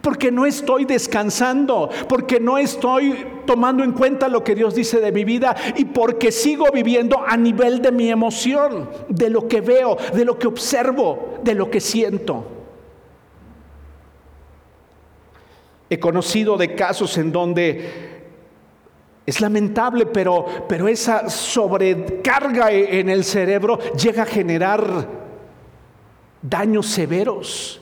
[0.00, 5.12] Porque no estoy descansando, porque no estoy tomando en cuenta lo que Dios dice de
[5.12, 9.96] mi vida y porque sigo viviendo a nivel de mi emoción, de lo que veo,
[10.14, 12.46] de lo que observo, de lo que siento.
[15.90, 18.12] He conocido de casos en donde
[19.26, 25.06] es lamentable, pero, pero esa sobrecarga en el cerebro llega a generar
[26.40, 27.81] daños severos.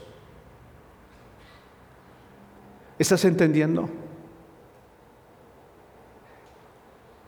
[3.01, 3.89] ¿Estás entendiendo?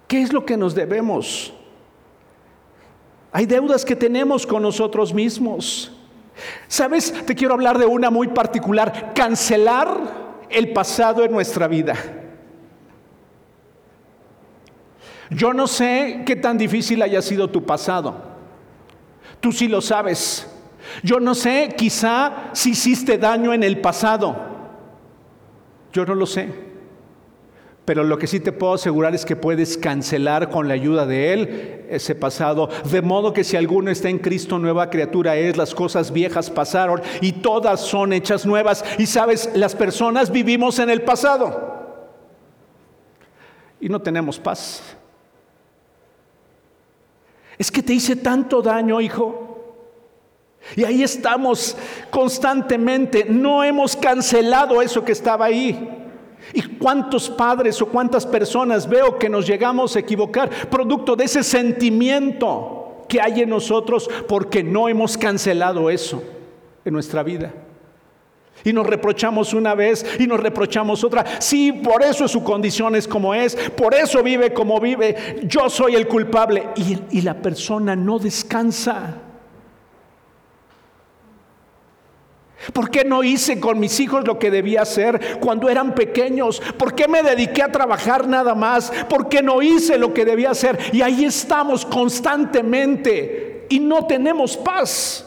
[0.07, 1.55] ¿Qué es lo que nos debemos?
[3.33, 5.91] Hay deudas que tenemos con nosotros mismos.
[6.69, 7.11] ¿Sabes?
[7.25, 9.15] Te quiero hablar de una muy particular.
[9.15, 11.95] Cancelar el pasado en nuestra vida.
[15.31, 18.17] Yo no sé qué tan difícil haya sido tu pasado.
[19.41, 20.47] Tú sí lo sabes.
[21.03, 24.52] Yo no sé, quizá si hiciste daño en el pasado.
[25.93, 26.73] Yo no lo sé.
[27.85, 31.33] Pero lo que sí te puedo asegurar es que puedes cancelar con la ayuda de
[31.33, 32.69] Él ese pasado.
[32.91, 37.03] De modo que si alguno está en Cristo, nueva criatura es, las cosas viejas pasaron
[37.21, 38.85] y todas son hechas nuevas.
[38.99, 41.73] Y sabes, las personas vivimos en el pasado
[43.81, 44.97] y no tenemos paz.
[47.59, 49.42] Es que te hice tanto daño, hijo.
[50.77, 51.77] Y ahí estamos
[52.11, 53.27] constantemente.
[53.29, 55.99] No hemos cancelado eso que estaba ahí.
[56.53, 61.43] ¿Y cuántos padres o cuántas personas veo que nos llegamos a equivocar producto de ese
[61.43, 66.23] sentimiento que hay en nosotros porque no hemos cancelado eso
[66.85, 67.53] en nuestra vida?
[68.65, 71.41] Y nos reprochamos una vez y nos reprochamos otra.
[71.41, 75.41] Sí, por eso su condición es como es, por eso vive como vive.
[75.45, 76.69] Yo soy el culpable.
[76.77, 79.32] Y, y la persona no descansa.
[82.73, 86.61] ¿Por qué no hice con mis hijos lo que debía hacer cuando eran pequeños?
[86.79, 88.93] ¿Por qué me dediqué a trabajar nada más?
[89.09, 90.79] ¿Por qué no hice lo que debía hacer?
[90.93, 95.27] Y ahí estamos constantemente y no tenemos paz.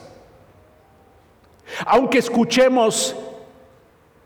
[1.86, 3.16] Aunque escuchemos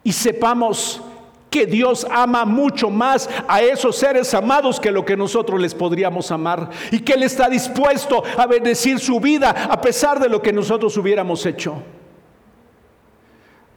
[0.04, 1.02] y sepamos
[1.50, 6.30] que Dios ama mucho más a esos seres amados que lo que nosotros les podríamos
[6.30, 10.54] amar y que Él está dispuesto a bendecir su vida a pesar de lo que
[10.54, 11.82] nosotros hubiéramos hecho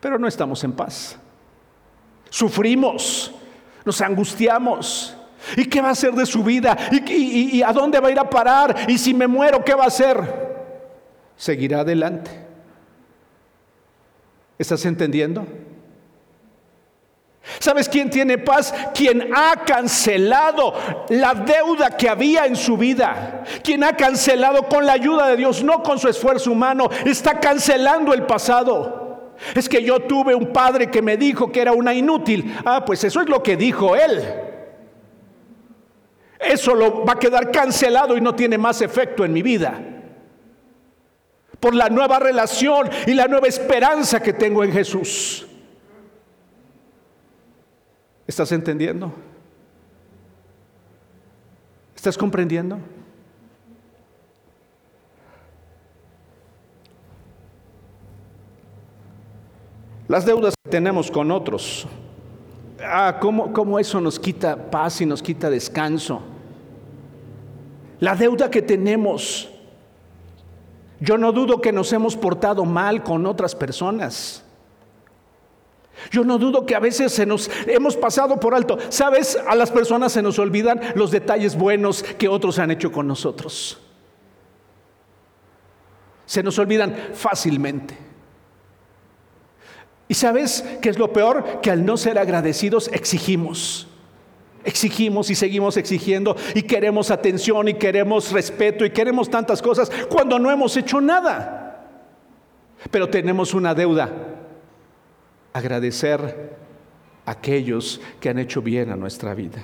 [0.02, 1.16] pero no estamos en paz.
[2.28, 3.32] Sufrimos,
[3.84, 5.16] nos angustiamos.
[5.56, 6.76] ¿Y qué va a hacer de su vida?
[6.90, 8.74] ¿Y, a dónde va a ir a parar?
[8.88, 10.18] ¿Y si me muero, qué va a hacer?
[11.36, 12.32] Seguirá adelante.
[14.58, 15.46] ¿Estás entendiendo?
[17.60, 18.74] ¿Sabes quién tiene paz?
[18.92, 20.74] Quien ha cancelado
[21.10, 23.44] la deuda que había en su vida.
[23.62, 26.90] Quien ha cancelado con la ayuda de Dios, no con su esfuerzo humano.
[27.04, 29.01] Está cancelando el pasado.
[29.54, 32.54] Es que yo tuve un padre que me dijo que era una inútil.
[32.64, 34.22] Ah, pues eso es lo que dijo él.
[36.38, 39.80] Eso lo va a quedar cancelado y no tiene más efecto en mi vida.
[41.60, 45.46] Por la nueva relación y la nueva esperanza que tengo en Jesús.
[48.26, 49.12] ¿Estás entendiendo?
[51.94, 52.78] ¿Estás comprendiendo?
[60.08, 61.86] Las deudas que tenemos con otros.
[62.84, 66.22] Ah, ¿cómo, eso nos quita paz y nos quita descanso?
[68.00, 69.48] La deuda que tenemos.
[70.98, 74.44] Yo no dudo que nos hemos portado mal con otras personas.
[76.10, 78.78] Yo no dudo que a veces se nos hemos pasado por alto.
[78.88, 83.06] Sabes, a las personas se nos olvidan los detalles buenos que otros han hecho con
[83.06, 83.80] nosotros.
[86.26, 88.11] Se nos olvidan fácilmente.
[90.12, 91.62] Y sabes qué es lo peor?
[91.62, 93.88] Que al no ser agradecidos exigimos.
[94.62, 100.38] Exigimos y seguimos exigiendo y queremos atención y queremos respeto y queremos tantas cosas cuando
[100.38, 101.88] no hemos hecho nada.
[102.90, 104.10] Pero tenemos una deuda.
[105.54, 106.58] Agradecer
[107.24, 109.62] a aquellos que han hecho bien a nuestra vida.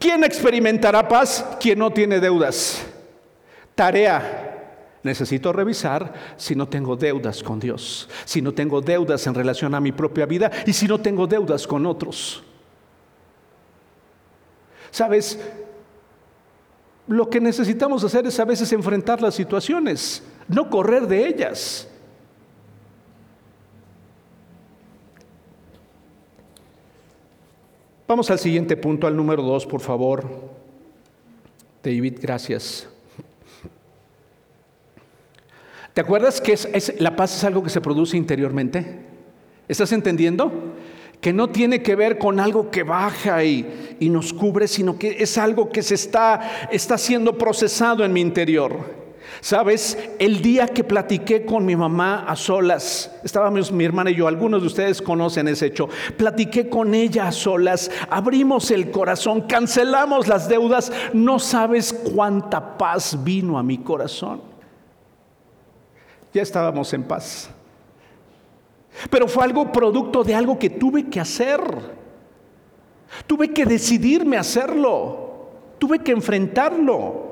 [0.00, 1.46] ¿Quién experimentará paz?
[1.60, 2.84] Quien no tiene deudas.
[3.76, 4.55] Tarea
[5.02, 9.80] Necesito revisar si no tengo deudas con Dios, si no tengo deudas en relación a
[9.80, 12.42] mi propia vida y si no tengo deudas con otros.
[14.90, 15.38] Sabes,
[17.06, 21.88] lo que necesitamos hacer es a veces enfrentar las situaciones, no correr de ellas.
[28.08, 30.24] Vamos al siguiente punto, al número dos, por favor.
[31.82, 32.88] David, gracias.
[35.96, 36.54] ¿Te acuerdas que
[36.98, 39.00] la paz es algo que se produce interiormente?
[39.66, 40.74] ¿Estás entendiendo?
[41.22, 45.38] Que no tiene que ver con algo que baja y, nos cubre, sino que es
[45.38, 48.76] algo que se está, está siendo procesado en mi interior.
[49.40, 54.28] Sabes, el día que platiqué con mi mamá a solas, estábamos mi hermana y yo,
[54.28, 55.88] algunos de ustedes conocen ese hecho,
[56.18, 63.24] platiqué con ella a solas, abrimos el corazón, cancelamos las deudas, no sabes cuánta paz
[63.24, 64.55] vino a mi corazón
[66.36, 67.48] ya estábamos en paz.
[69.10, 71.60] Pero fue algo producto de algo que tuve que hacer.
[73.26, 75.48] Tuve que decidirme hacerlo.
[75.78, 77.24] Tuve que enfrentarlo.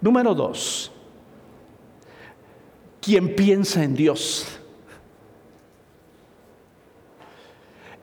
[0.00, 0.92] Número dos.
[3.00, 4.58] quien piensa en Dios.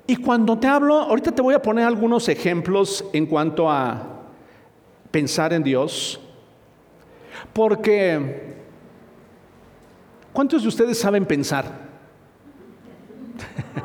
[0.07, 4.21] Y cuando te hablo, ahorita te voy a poner algunos ejemplos en cuanto a
[5.11, 6.21] pensar en Dios,
[7.53, 8.53] porque
[10.31, 11.65] ¿cuántos de ustedes saben pensar?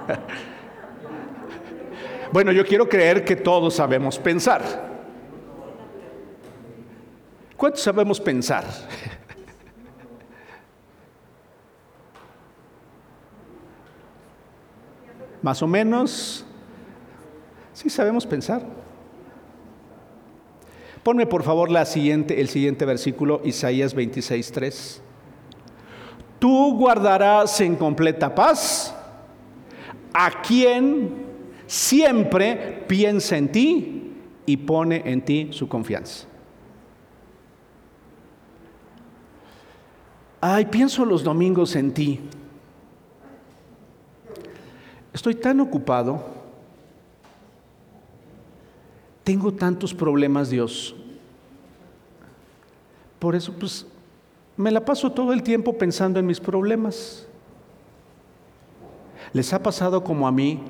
[2.32, 4.88] bueno, yo quiero creer que todos sabemos pensar.
[7.56, 8.64] ¿Cuántos sabemos pensar?
[15.42, 16.44] Más o menos,
[17.72, 18.62] sí sabemos pensar.
[21.08, 25.02] Ponme por favor la siguiente, el siguiente versículo, Isaías 26, 3.
[26.38, 28.94] Tú guardarás en completa paz
[30.12, 31.24] a quien
[31.66, 34.12] siempre piensa en ti
[34.44, 36.26] y pone en ti su confianza.
[40.42, 42.20] Ay, pienso los domingos en ti.
[45.14, 46.22] Estoy tan ocupado,
[49.24, 50.94] tengo tantos problemas, Dios.
[53.18, 53.86] Por eso, pues,
[54.56, 57.26] me la paso todo el tiempo pensando en mis problemas.
[59.32, 60.62] ¿Les ha pasado como a mí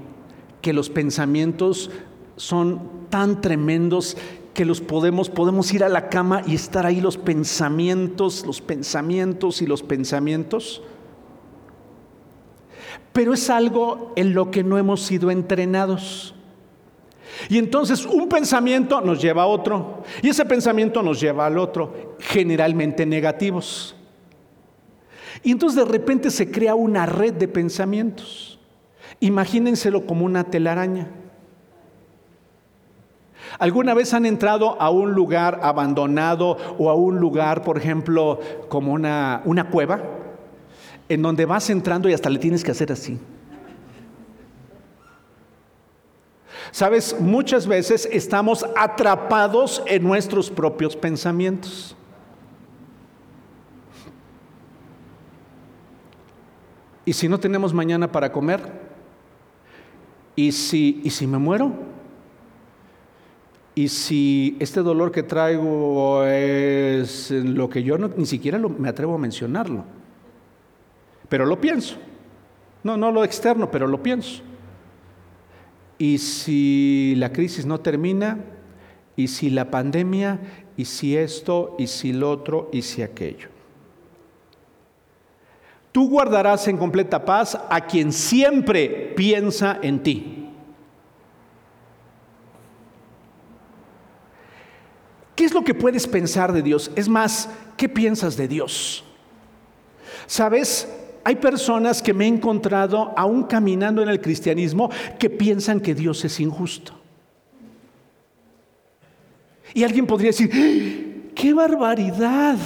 [0.61, 1.91] que los pensamientos
[2.37, 2.81] son
[3.11, 4.17] tan tremendos
[4.55, 9.63] que los podemos, podemos ir a la cama y estar ahí los pensamientos, los pensamientos
[9.63, 10.83] y los pensamientos?
[13.19, 16.37] pero es algo en lo que no hemos sido entrenados.
[17.49, 22.17] Y entonces un pensamiento nos lleva a otro, y ese pensamiento nos lleva al otro,
[22.19, 23.95] generalmente negativos.
[25.43, 28.59] Y entonces de repente se crea una red de pensamientos.
[29.21, 31.09] Imagínenselo como una telaraña.
[33.59, 38.93] ¿Alguna vez han entrado a un lugar abandonado o a un lugar, por ejemplo, como
[38.93, 40.03] una, una cueva?
[41.09, 43.19] en donde vas entrando y hasta le tienes que hacer así.
[46.71, 51.97] Sabes, muchas veces estamos atrapados en nuestros propios pensamientos.
[57.05, 58.61] ¿Y si no tenemos mañana para comer?
[60.37, 61.73] ¿Y si, y si me muero?
[63.75, 69.19] ¿Y si este dolor que traigo es lo que yo ni siquiera me atrevo a
[69.19, 69.85] mencionarlo?
[71.29, 71.97] pero lo pienso.
[72.83, 74.43] No, no lo externo, pero lo pienso.
[75.99, 78.39] Y si la crisis no termina,
[79.17, 80.39] y si la pandemia,
[80.77, 83.49] y si esto, y si lo otro, y si aquello.
[85.91, 90.49] Tú guardarás en completa paz a quien siempre piensa en ti.
[95.35, 96.91] ¿Qué es lo que puedes pensar de Dios?
[96.95, 99.05] Es más, ¿qué piensas de Dios?
[100.27, 100.89] ¿Sabes?
[101.29, 106.25] Hay personas que me he encontrado aún caminando en el cristianismo que piensan que Dios
[106.25, 106.95] es injusto.
[109.75, 111.33] Y alguien podría decir, ¡Ah!
[111.35, 112.57] ¡qué barbaridad!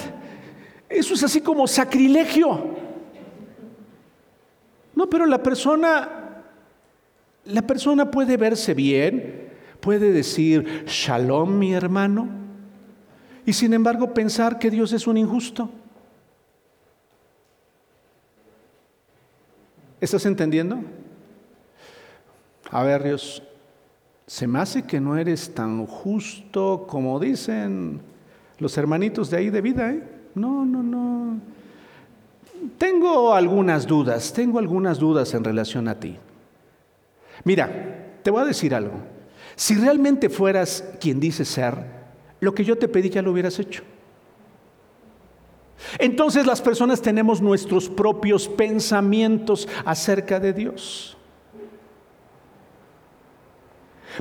[0.89, 2.77] Eso es así como sacrilegio.
[4.95, 6.45] No, pero la persona,
[7.47, 9.51] la persona puede verse bien,
[9.81, 12.29] puede decir, shalom mi hermano,
[13.45, 15.69] y sin embargo pensar que Dios es un injusto.
[20.03, 20.80] ¿Estás entendiendo?
[22.72, 23.40] A ver, Dios,
[24.26, 28.00] se me hace que no eres tan justo como dicen
[28.59, 30.03] los hermanitos de ahí de vida, ¿eh?
[30.34, 31.38] No, no, no.
[32.78, 36.16] Tengo algunas dudas, tengo algunas dudas en relación a ti.
[37.44, 38.96] Mira, te voy a decir algo.
[39.55, 41.76] Si realmente fueras quien dices ser,
[42.40, 43.84] lo que yo te pedí ya lo hubieras hecho.
[45.99, 51.16] Entonces las personas tenemos nuestros propios pensamientos acerca de Dios.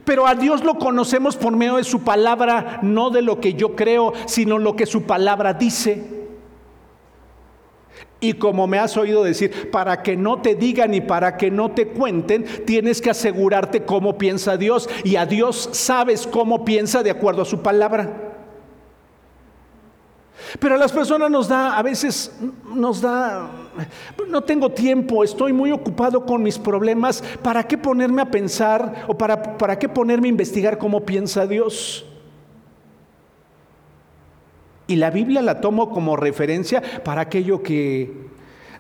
[0.06, 3.76] Pero a Dios lo conocemos por medio de su palabra, no de lo que yo
[3.76, 6.22] creo, sino lo que su palabra dice.
[8.24, 11.72] Y como me has oído decir, para que no te digan y para que no
[11.72, 14.88] te cuenten, tienes que asegurarte cómo piensa Dios.
[15.04, 18.31] Y a Dios sabes cómo piensa de acuerdo a su palabra.
[20.60, 22.32] Pero a las personas nos da, a veces
[22.74, 23.50] nos da,
[24.28, 29.18] no tengo tiempo, estoy muy ocupado con mis problemas, ¿para qué ponerme a pensar o
[29.18, 32.06] para, para qué ponerme a investigar cómo piensa Dios?
[34.88, 38.02] Y la Biblia la tomo como referencia para aquello que...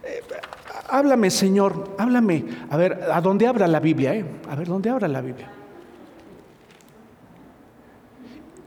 [0.04, 0.22] Eh,
[0.90, 2.44] háblame, Señor, háblame.
[2.70, 4.14] A ver, ¿a dónde abra la Biblia?
[4.16, 4.26] Eh?
[4.50, 5.61] A ver, ¿dónde abra la Biblia?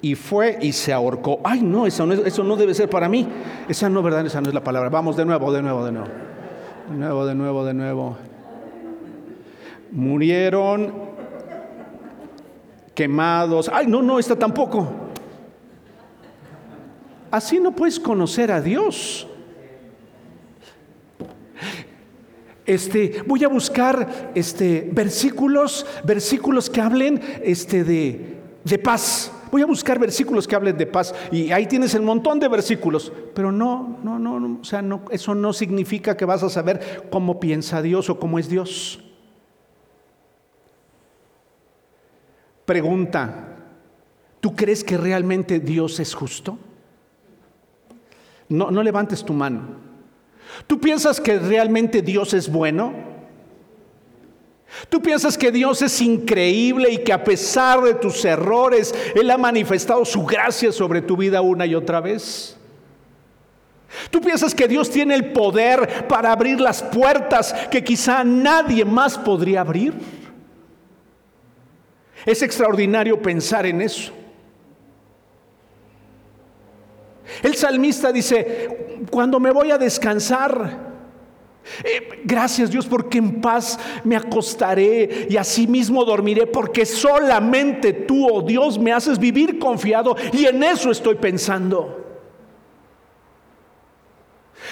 [0.04, 1.40] Y fue y se ahorcó.
[1.42, 3.26] Ay, no, eso no, debe ser para mí.
[3.66, 4.26] Esa no, ¿verdad?
[4.26, 4.90] Esa no es la palabra.
[4.90, 6.08] Vamos de nuevo, de nuevo, de nuevo.
[6.90, 8.16] De nuevo, de nuevo, de nuevo.
[9.92, 10.92] Murieron
[12.94, 13.70] quemados.
[13.72, 14.86] Ay, no, no, esta tampoco.
[17.30, 19.26] Así no puedes conocer a Dios.
[22.66, 29.32] Este, voy a buscar este, versículos, versículos que hablen este, de, de paz.
[29.54, 31.14] Voy a buscar versículos que hablen de paz.
[31.30, 33.12] Y ahí tienes el montón de versículos.
[33.36, 37.38] Pero no, no, no, o sea, no, eso no significa que vas a saber cómo
[37.38, 38.98] piensa Dios o cómo es Dios.
[42.64, 43.58] Pregunta,
[44.40, 46.58] ¿tú crees que realmente Dios es justo?
[48.48, 49.76] No, no levantes tu mano.
[50.66, 53.13] ¿Tú piensas que realmente Dios es bueno?
[54.88, 59.38] ¿Tú piensas que Dios es increíble y que a pesar de tus errores, Él ha
[59.38, 62.56] manifestado su gracia sobre tu vida una y otra vez?
[64.10, 69.16] ¿Tú piensas que Dios tiene el poder para abrir las puertas que quizá nadie más
[69.16, 69.94] podría abrir?
[72.26, 74.12] Es extraordinario pensar en eso.
[77.42, 80.93] El salmista dice, cuando me voy a descansar,
[81.82, 88.42] eh, gracias Dios porque en paz me acostaré y asimismo dormiré porque solamente tú, oh
[88.42, 92.04] Dios, me haces vivir confiado y en eso estoy pensando.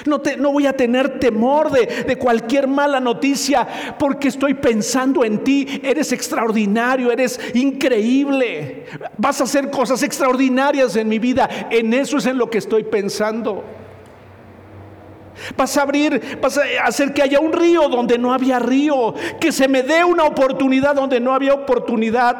[0.06, 5.80] No, no, voy a tener temor de, cualquier mala noticia porque estoy pensando en ti.
[5.82, 8.86] Eres extraordinario, eres increíble.
[9.18, 11.48] Vas a hacer cosas extraordinarias en mi vida.
[11.70, 13.64] En eso es en lo que estoy pensando.
[15.56, 19.14] Vas a abrir, vas a hacer que haya un río donde no había río.
[19.40, 22.36] Que se me dé una oportunidad donde no había oportunidad.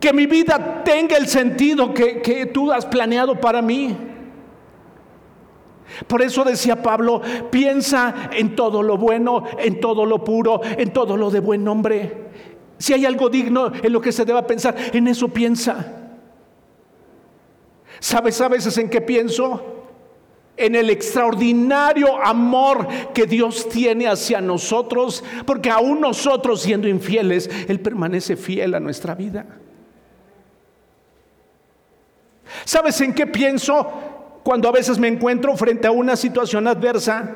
[0.00, 3.96] Que mi vida tenga el sentido que, que tú has planeado para mí.
[6.06, 11.16] Por eso decía Pablo, piensa en todo lo bueno, en todo lo puro, en todo
[11.16, 12.28] lo de buen nombre.
[12.78, 15.94] Si hay algo digno en lo que se deba pensar, en eso piensa.
[18.00, 19.77] ¿Sabes a veces en qué pienso?
[20.58, 27.80] En el extraordinario amor que Dios tiene hacia nosotros, porque aún nosotros siendo infieles, Él
[27.80, 29.46] permanece fiel a nuestra vida.
[32.64, 34.08] ¿Sabes en qué pienso?
[34.48, 37.34] cuando a veces me encuentro frente a una situación adversa?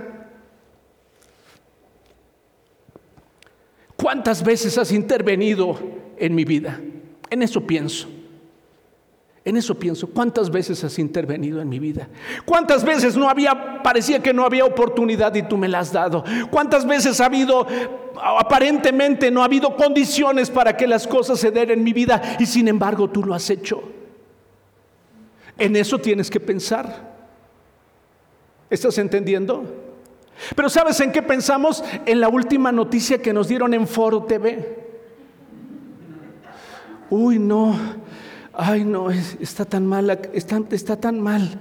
[3.96, 5.78] ¿Cuántas veces has intervenido
[6.16, 6.80] en mi vida?
[7.28, 8.08] En eso pienso.
[9.44, 12.08] En eso pienso, ¿cuántas veces has intervenido en mi vida?
[12.44, 16.22] ¿Cuántas veces no había, parecía que no había oportunidad y tú me la has dado?
[16.50, 17.66] ¿Cuántas veces ha habido,
[18.22, 22.46] aparentemente no ha habido condiciones para que las cosas se den en mi vida y
[22.46, 23.82] sin embargo tú lo has hecho?
[25.58, 27.10] En eso tienes que pensar.
[28.70, 29.64] ¿Estás entendiendo?
[30.54, 31.82] Pero ¿sabes en qué pensamos?
[32.06, 34.78] En la última noticia que nos dieron en Foro TV.
[37.10, 38.01] Uy, no.
[38.54, 41.58] Ay, no, está tan mal, está, tan mal.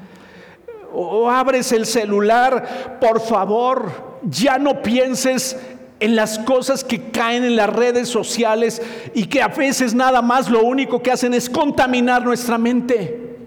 [0.94, 5.58] O abres el celular, por favor, ya no pienses
[6.02, 8.82] en las cosas que caen en las redes sociales
[9.14, 13.38] y que a veces nada más lo único que hacen es contaminar nuestra mente.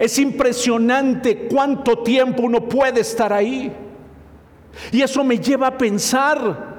[0.00, 3.72] Es impresionante cuánto tiempo uno puede estar ahí.
[4.90, 6.78] Y eso me lleva a pensar.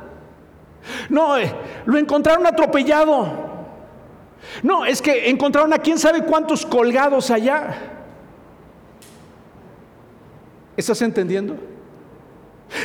[1.09, 1.53] No, eh,
[1.85, 3.48] lo encontraron atropellado.
[4.63, 7.75] No, es que encontraron a quién sabe cuántos colgados allá.
[10.75, 11.57] ¿Estás entendiendo?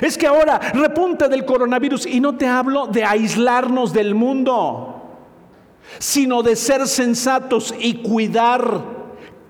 [0.01, 5.03] Es que ahora repunta del coronavirus y no te hablo de aislarnos del mundo,
[5.99, 8.95] sino de ser sensatos y cuidar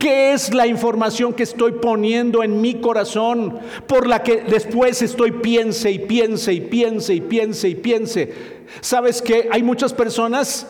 [0.05, 5.33] ¿Qué es la información que estoy poniendo en mi corazón por la que después estoy
[5.33, 8.35] piense y piense y piense y piense y piense?
[8.83, 10.67] ¿Sabes que hay muchas personas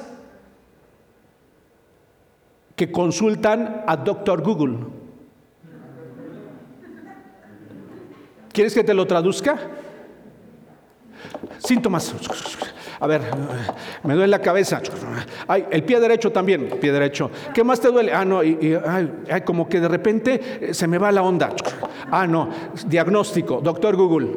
[2.76, 4.78] que consultan a Doctor Google?
[8.52, 9.58] ¿Quieres que te lo traduzca?
[11.58, 12.14] Síntomas.
[13.00, 13.22] A ver,
[14.04, 14.80] me duele la cabeza.
[15.48, 17.30] Ay, el pie derecho también, pie derecho.
[17.52, 18.12] ¿Qué más te duele?
[18.12, 21.50] Ah, no, y, ay, como que de repente eh, se me va la onda.
[22.10, 22.48] Ah, no,
[22.86, 24.28] diagnóstico, doctor Google.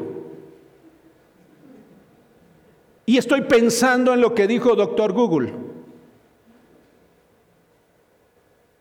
[3.06, 5.67] Y estoy pensando en lo que dijo doctor Google.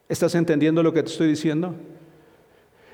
[0.08, 1.74] ¿Estás entendiendo lo que te estoy diciendo?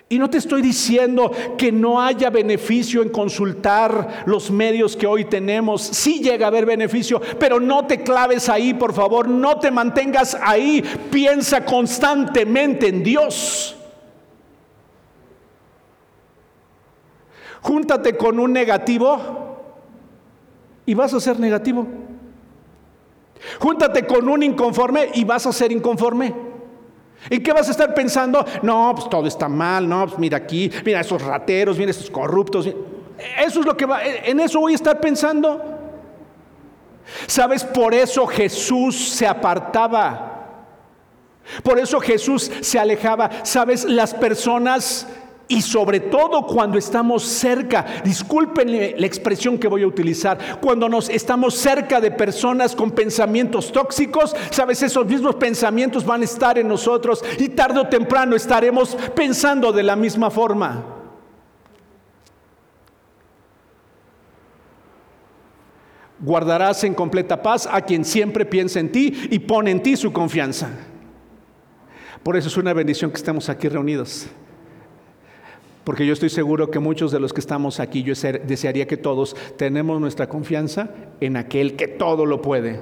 [0.09, 5.25] Y no te estoy diciendo que no haya beneficio en consultar los medios que hoy
[5.25, 5.81] tenemos.
[5.81, 9.27] Sí llega a haber beneficio, pero no te claves ahí, por favor.
[9.27, 10.85] No te mantengas ahí.
[11.11, 13.75] Piensa constantemente en Dios.
[17.63, 19.57] Júntate con un negativo
[20.85, 21.87] y vas a ser negativo.
[23.59, 26.52] Júntate con un inconforme y vas a ser inconforme.
[27.31, 28.45] ¿En qué vas a estar pensando?
[28.63, 32.67] No, pues todo está mal, no, pues mira aquí, mira esos rateros, mira esos corruptos.
[32.67, 35.81] Eso es lo que va, en eso voy a estar pensando.
[37.27, 37.65] ¿Sabes?
[37.65, 40.29] Por eso Jesús se apartaba.
[41.63, 43.31] Por eso Jesús se alejaba.
[43.43, 43.85] ¿Sabes?
[43.85, 45.07] Las personas
[45.53, 51.11] y sobre todo cuando estamos cerca, disculpen la expresión que voy a utilizar, cuando nos
[51.11, 56.69] estamos cerca de personas con pensamientos tóxicos, sabes, esos mismos pensamientos van a estar en
[56.69, 60.87] nosotros y tarde o temprano estaremos pensando de la misma forma.
[66.19, 70.15] Guardarás en completa paz a quien siempre piensa en ti y pone en ti su
[70.15, 70.71] confianza.
[72.23, 74.29] Por eso es una bendición que estemos aquí reunidos.
[75.85, 78.15] Porque yo estoy seguro que muchos de los que estamos aquí, yo
[78.45, 82.81] desearía que todos tenemos nuestra confianza en aquel que todo lo puede.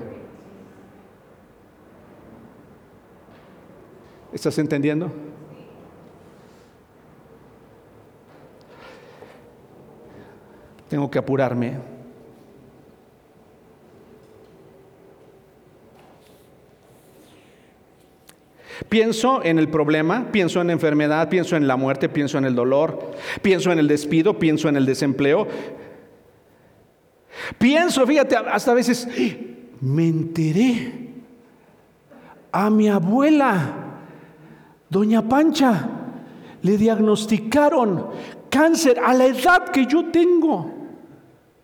[4.32, 5.10] ¿Estás entendiendo?
[10.88, 11.99] Tengo que apurarme.
[18.88, 23.12] Pienso en el problema, pienso en enfermedad, pienso en la muerte, pienso en el dolor,
[23.42, 25.46] pienso en el despido, pienso en el desempleo.
[27.58, 29.06] Pienso, fíjate, hasta a veces
[29.80, 31.10] me enteré
[32.52, 33.74] a mi abuela,
[34.88, 35.88] doña Pancha,
[36.62, 38.08] le diagnosticaron
[38.50, 40.74] cáncer a la edad que yo tengo.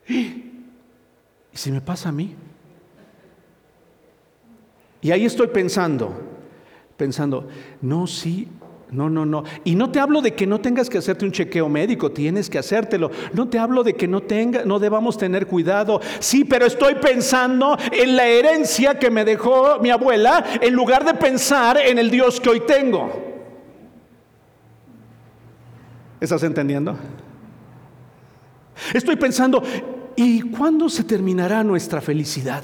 [0.08, 0.44] ¿Y
[1.52, 2.34] si me pasa a mí?
[5.02, 6.14] Y ahí estoy pensando,
[6.96, 7.48] pensando,
[7.82, 8.48] no, sí,
[8.90, 9.42] no, no, no.
[9.64, 12.58] Y no te hablo de que no tengas que hacerte un chequeo médico, tienes que
[12.58, 13.10] hacértelo.
[13.32, 16.00] No te hablo de que no tenga, no debamos tener cuidado.
[16.20, 21.14] Sí, pero estoy pensando en la herencia que me dejó mi abuela en lugar de
[21.14, 23.10] pensar en el Dios que hoy tengo.
[26.20, 26.96] ¿Estás entendiendo?
[28.94, 29.62] Estoy pensando,
[30.14, 32.62] ¿y cuándo se terminará nuestra felicidad?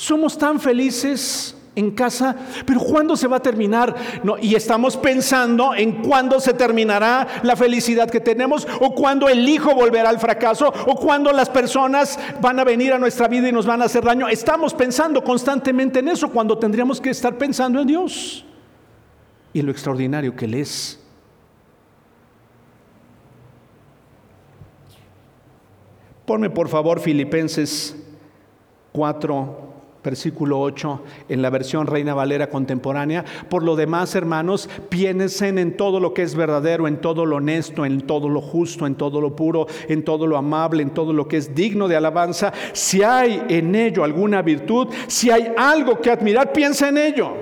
[0.00, 2.34] Somos tan felices en casa,
[2.64, 3.94] pero ¿cuándo se va a terminar?
[4.40, 9.74] Y estamos pensando en cuándo se terminará la felicidad que tenemos, o cuándo el hijo
[9.74, 13.66] volverá al fracaso, o cuándo las personas van a venir a nuestra vida y nos
[13.66, 14.26] van a hacer daño.
[14.26, 18.46] Estamos pensando constantemente en eso cuando tendríamos que estar pensando en Dios
[19.52, 20.98] y lo extraordinario que Él es.
[26.24, 27.94] Ponme por favor Filipenses
[28.92, 33.24] 4, versículo 8 en la versión Reina Valera contemporánea.
[33.48, 37.84] Por lo demás, hermanos, piensen en todo lo que es verdadero, en todo lo honesto,
[37.84, 41.28] en todo lo justo, en todo lo puro, en todo lo amable, en todo lo
[41.28, 42.52] que es digno de alabanza.
[42.72, 47.32] Si hay en ello alguna virtud, si hay algo que admirar, piensa en ello.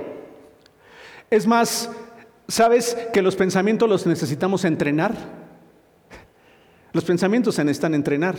[1.30, 1.90] Es más,
[2.46, 5.14] ¿sabes que los pensamientos los necesitamos entrenar?
[6.92, 8.36] Los pensamientos se necesitan entrenar.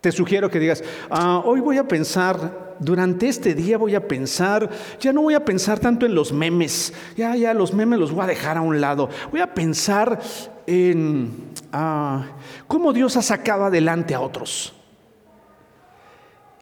[0.00, 4.70] Te sugiero que digas, ah, hoy voy a pensar, durante este día voy a pensar,
[4.98, 8.24] ya no voy a pensar tanto en los memes, ya, ya los memes los voy
[8.24, 10.18] a dejar a un lado, voy a pensar
[10.66, 12.24] en ah,
[12.66, 14.72] cómo Dios ha sacado adelante a otros.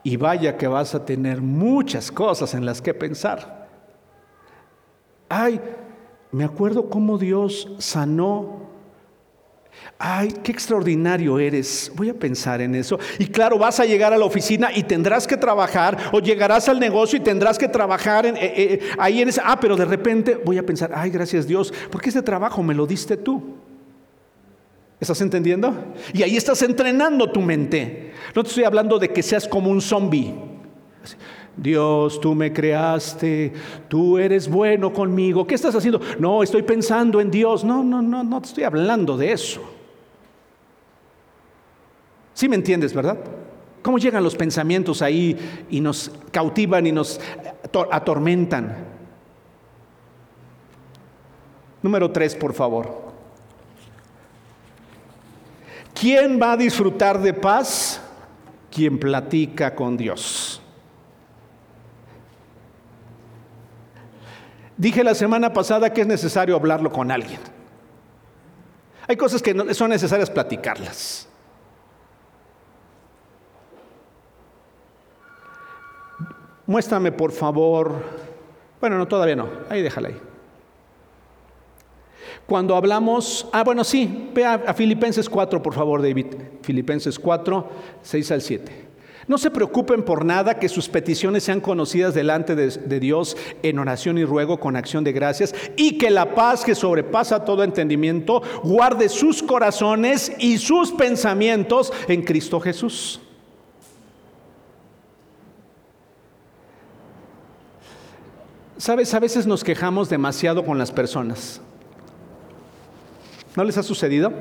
[0.03, 3.69] Y vaya que vas a tener muchas cosas en las que pensar.
[5.29, 5.61] Ay,
[6.33, 8.68] me acuerdo cómo Dios sanó
[10.01, 11.91] Ay, qué extraordinario eres.
[11.97, 13.01] Voy a pensar en eso.
[13.19, 16.79] Y claro, vas a llegar a la oficina y tendrás que trabajar, o llegarás al
[16.79, 19.41] negocio y tendrás que trabajar eh, eh, ahí en ese.
[19.45, 22.87] Ah, pero de repente voy a pensar, ay, gracias Dios, porque este trabajo me lo
[22.87, 23.57] diste tú.
[25.01, 25.75] ¿Estás entendiendo?
[26.13, 28.13] Y ahí estás entrenando tu mente.
[28.37, 30.33] No te estoy hablando de que seas como un zombie.
[31.57, 33.53] Dios, tú me creaste,
[33.89, 35.45] tú eres bueno conmigo.
[35.45, 36.01] ¿Qué estás haciendo?
[36.21, 37.65] No, estoy pensando en Dios.
[37.65, 39.78] No, no, no, no te estoy hablando de eso.
[42.39, 43.19] ¿Sí me entiendes, verdad?
[43.83, 47.21] ¿Cómo llegan los pensamientos ahí y nos cautivan y nos
[47.91, 48.77] atormentan?
[51.83, 53.11] Número tres, por favor.
[55.93, 58.01] ¿Quién va a disfrutar de paz?
[58.71, 60.63] Quien platica con Dios.
[64.77, 67.41] Dije la semana pasada que es necesario hablarlo con alguien.
[69.09, 71.29] Hay cosas que son necesarias platicarlas.
[76.69, 77.93] Muéstrame, por favor.
[78.79, 79.49] Bueno, no, todavía no.
[79.71, 80.21] Ahí déjala ahí.
[82.45, 86.27] Cuando hablamos, ah, bueno, sí, ve a, Filipenses 4, por favor, David.
[86.61, 87.69] Filipenses 4,
[88.03, 88.89] 6 al 7.
[89.27, 93.79] No se preocupen por nada, que sus peticiones sean conocidas delante de, de, Dios en
[93.79, 98.43] oración y ruego con acción de gracias, y que la paz que sobrepasa todo entendimiento
[98.63, 103.23] guarde sus corazones y sus pensamientos en Cristo Jesús.
[108.79, 111.61] Sabes, a veces nos quejamos demasiado con las personas.
[113.57, 114.33] ¿No les ha sucedido?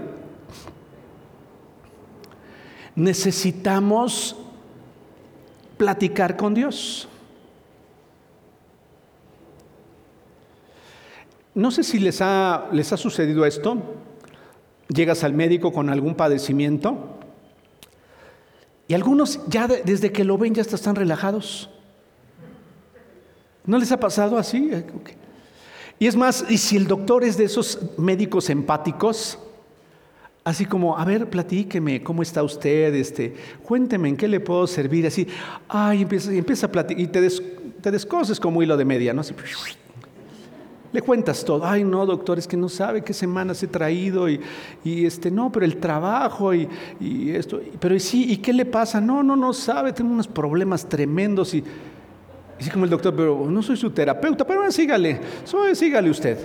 [2.95, 4.35] Necesitamos
[5.77, 7.07] platicar con Dios.
[11.55, 13.77] No sé si les ha, les ha sucedido esto.
[14.87, 17.17] Llegas al médico con algún padecimiento
[18.87, 21.71] y algunos ya desde que lo ven ya están relajados.
[23.67, 24.71] ¿No les ha pasado así?
[25.99, 29.37] Y es más, y si el doctor es de esos médicos empáticos,
[30.45, 32.95] así como, a ver, platíqueme, ¿cómo está usted?
[32.95, 35.05] Este, cuénteme, ¿en qué le puedo servir?
[35.05, 35.27] Así,
[35.67, 37.43] ay, empieza, empieza a platicar, y te, des,
[37.81, 39.21] te descoses como hilo de media, ¿no?
[40.93, 44.39] le cuentas todo, ay no, doctor, es que no sabe qué semanas he traído y,
[44.85, 46.67] y este, no, pero el trabajo y,
[47.01, 49.01] y esto, pero sí, ¿y qué le pasa?
[49.01, 51.63] No, no, no sabe, tengo unos problemas tremendos y
[52.59, 55.19] así como el doctor, pero no soy su terapeuta, pero sígale,
[55.73, 56.37] sígale usted.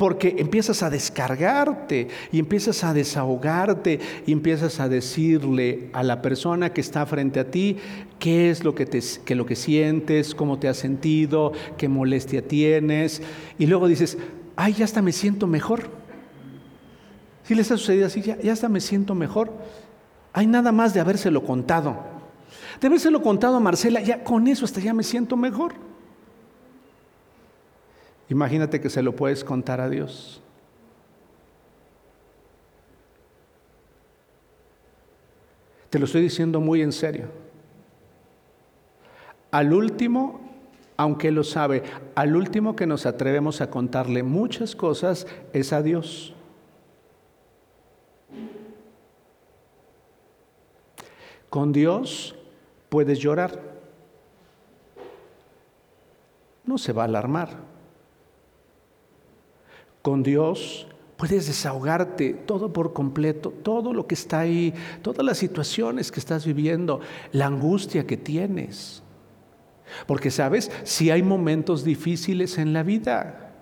[0.00, 6.72] Porque empiezas a descargarte y empiezas a desahogarte y empiezas a decirle a la persona
[6.72, 7.76] que está frente a ti
[8.18, 12.40] qué es lo que, te, que lo que sientes, cómo te has sentido, qué molestia
[12.40, 13.20] tienes.
[13.58, 14.16] Y luego dices,
[14.56, 15.90] ay, ya hasta me siento mejor.
[17.44, 19.52] Si les ha sucedido así, ya hasta me siento mejor.
[20.32, 21.96] Hay nada más de habérselo contado.
[22.80, 25.74] De habérselo contado a Marcela, ya con eso hasta ya me siento mejor.
[28.28, 30.40] Imagínate que se lo puedes contar a Dios.
[35.90, 37.26] Te lo estoy diciendo muy en serio.
[39.50, 40.40] Al último,
[40.96, 41.82] aunque lo sabe,
[42.14, 46.34] al último que nos atrevemos a contarle muchas cosas es a Dios.
[51.50, 52.36] Con Dios
[52.88, 53.60] puedes llorar.
[56.64, 57.58] No se va a alarmar.
[60.00, 60.86] Con Dios
[61.16, 64.72] puedes desahogarte todo por completo, todo lo que está ahí,
[65.02, 67.00] todas las situaciones que estás viviendo,
[67.32, 69.02] la angustia que tienes.
[70.06, 73.52] Porque sabes, si hay momentos difíciles en la vida,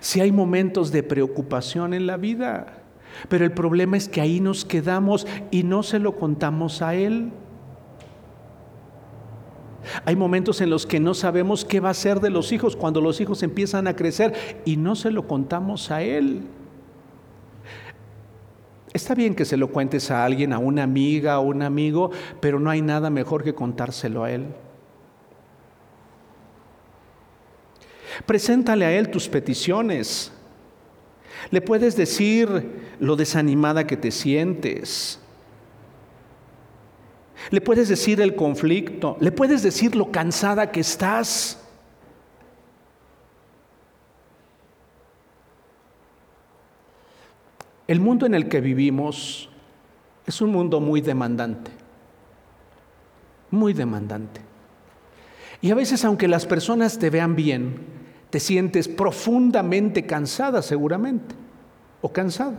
[0.00, 2.83] si hay momentos de preocupación en la vida,
[3.28, 7.32] pero el problema es que ahí nos quedamos y no se lo contamos a Él.
[10.04, 13.00] Hay momentos en los que no sabemos qué va a ser de los hijos cuando
[13.00, 16.42] los hijos empiezan a crecer y no se lo contamos a Él.
[18.92, 22.60] Está bien que se lo cuentes a alguien, a una amiga, a un amigo, pero
[22.60, 24.46] no hay nada mejor que contárselo a Él.
[28.24, 30.32] Preséntale a Él tus peticiones.
[31.50, 35.20] Le puedes decir lo desanimada que te sientes.
[37.50, 39.16] Le puedes decir el conflicto.
[39.20, 41.60] Le puedes decir lo cansada que estás.
[47.86, 49.50] El mundo en el que vivimos
[50.26, 51.70] es un mundo muy demandante.
[53.50, 54.40] Muy demandante.
[55.60, 57.76] Y a veces aunque las personas te vean bien,
[58.30, 61.34] te sientes profundamente cansada seguramente,
[62.00, 62.58] o cansada.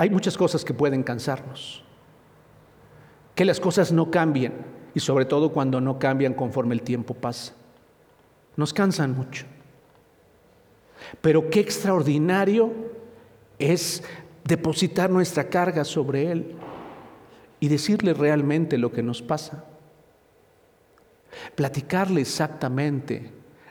[0.00, 1.84] Hay muchas cosas que pueden cansarnos.
[3.34, 4.54] Que las cosas no cambien,
[4.94, 7.52] y sobre todo cuando no cambian conforme el tiempo pasa.
[8.56, 9.44] Nos cansan mucho.
[11.20, 12.72] Pero qué extraordinario
[13.58, 14.02] es
[14.44, 16.54] depositar nuestra carga sobre Él
[17.60, 19.66] y decirle realmente lo que nos pasa
[21.54, 23.30] platicarle exactamente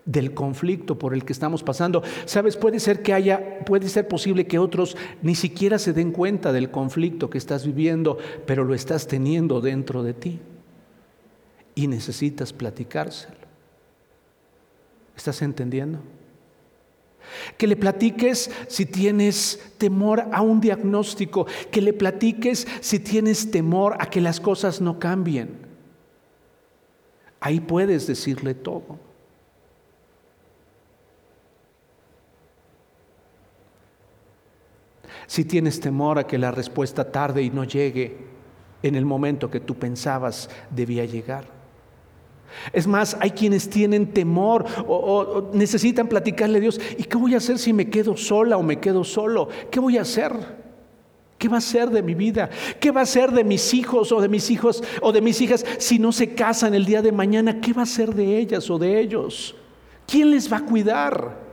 [0.09, 2.01] del conflicto por el que estamos pasando.
[2.25, 6.51] Sabes, puede ser que haya, puede ser posible que otros ni siquiera se den cuenta
[6.51, 10.39] del conflicto que estás viviendo, pero lo estás teniendo dentro de ti
[11.75, 13.37] y necesitas platicárselo.
[15.15, 15.99] ¿Estás entendiendo?
[17.55, 23.95] Que le platiques si tienes temor a un diagnóstico, que le platiques si tienes temor
[23.99, 25.67] a que las cosas no cambien.
[27.39, 29.08] Ahí puedes decirle todo.
[35.29, 38.17] Si tienes temor a que la respuesta tarde y no llegue
[38.81, 41.45] en el momento que tú pensabas debía llegar.
[42.73, 47.37] Es más, hay quienes tienen temor o, necesitan platicarle a Dios, ¿y qué voy a
[47.37, 49.49] hacer si me quedo sola o me quedo solo?
[49.69, 50.33] ¿Qué voy a hacer?
[51.37, 52.49] ¿Qué va a ser de mi vida?
[52.79, 55.63] ¿Qué va a ser de mis hijos o de mis hijos o de mis hijas
[55.77, 57.61] si no se casan el día de mañana?
[57.61, 59.55] ¿Qué va a ser de ellas o de ellos?
[60.07, 61.48] ¿Quién les va a cuidar?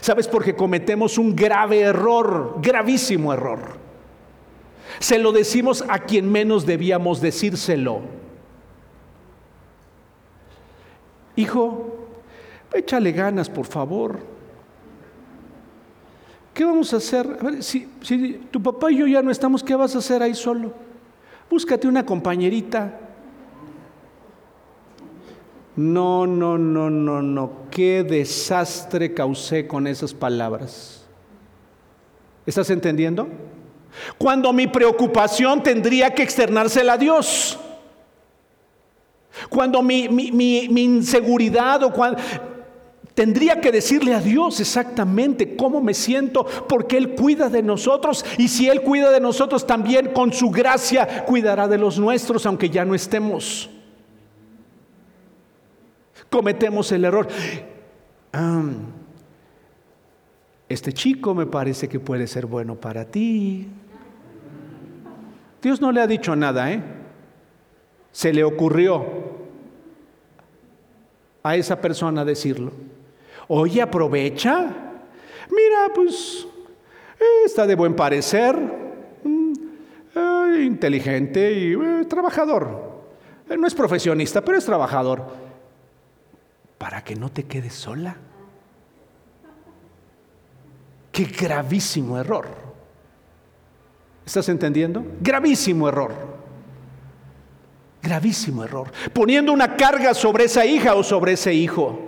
[0.00, 0.28] ¿Sabes?
[0.28, 3.78] Porque cometemos un grave error, gravísimo error.
[4.98, 8.18] Se lo decimos a quien menos debíamos decírselo.
[11.38, 12.08] hijo,
[12.74, 14.18] échale ganas, por favor.
[16.52, 17.38] ¿Qué vamos a hacer?
[17.40, 20.22] A ver, si, si tu papá y yo ya no estamos, ¿qué vas a hacer
[20.22, 20.72] ahí solo?
[21.48, 22.98] Búscate una compañerita.
[25.76, 27.50] No, no, no, no, no.
[27.78, 31.06] Qué desastre causé con esas palabras.
[32.44, 33.28] ¿Estás entendiendo?
[34.18, 37.56] Cuando mi preocupación tendría que externársela a Dios.
[39.48, 40.06] Cuando mi,
[40.76, 42.20] inseguridad o cuando...
[43.14, 48.48] Tendría que decirle a Dios exactamente cómo me siento, porque Él cuida de nosotros y
[48.48, 52.84] si Él cuida de nosotros, también con su gracia cuidará de los nuestros, aunque ya
[52.84, 53.70] no estemos.
[56.30, 57.28] Cometemos el error.
[60.68, 63.68] este chico me parece que puede ser bueno para ti.
[65.62, 66.82] Dios no le ha dicho nada, ¿eh?
[68.12, 69.04] Se le ocurrió
[71.42, 72.72] a esa persona decirlo.
[73.48, 74.66] Oye, aprovecha.
[75.50, 76.46] Mira, pues
[77.18, 78.56] eh, está de buen parecer,
[79.24, 79.52] mm,
[80.14, 82.88] eh, inteligente y eh, trabajador.
[83.56, 85.47] no es profesionista, pero es trabajador.
[86.78, 88.16] Para que no te quedes sola.
[91.12, 92.46] Qué gravísimo error.
[94.24, 95.04] ¿Estás entendiendo?
[95.20, 96.14] Gravísimo error.
[98.02, 98.92] Gravísimo error.
[99.12, 101.98] Poniendo una carga sobre esa hija o sobre ese hijo.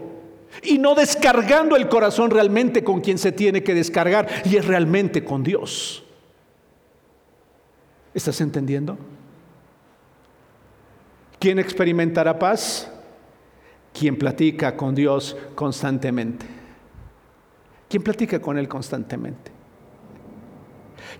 [0.62, 4.28] Y no descargando el corazón realmente con quien se tiene que descargar.
[4.44, 6.04] Y es realmente con Dios.
[8.14, 8.98] ¿Estás entendiendo?
[11.38, 12.90] ¿Quién experimentará paz?
[13.92, 16.46] Quien platica con Dios constantemente.
[17.88, 19.50] ¿Quién platica con Él constantemente?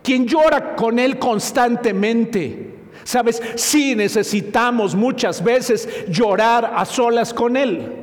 [0.02, 2.74] Quien llora con Él constantemente.
[3.04, 8.00] Sabes, sí necesitamos muchas veces llorar a solas con Él.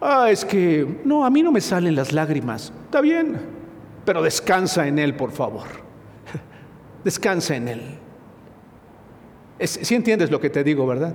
[0.00, 2.72] Ah, es que, no, a mí no me salen las lágrimas.
[2.84, 3.38] Está bien,
[4.04, 5.66] pero descansa en Él, por favor.
[7.04, 7.98] Descansa en Él.
[9.60, 11.14] Si entiendes lo que te digo, ¿verdad?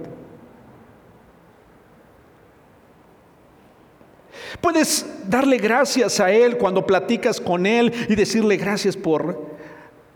[4.59, 9.55] Puedes darle gracias a Él cuando platicas con Él y decirle gracias por,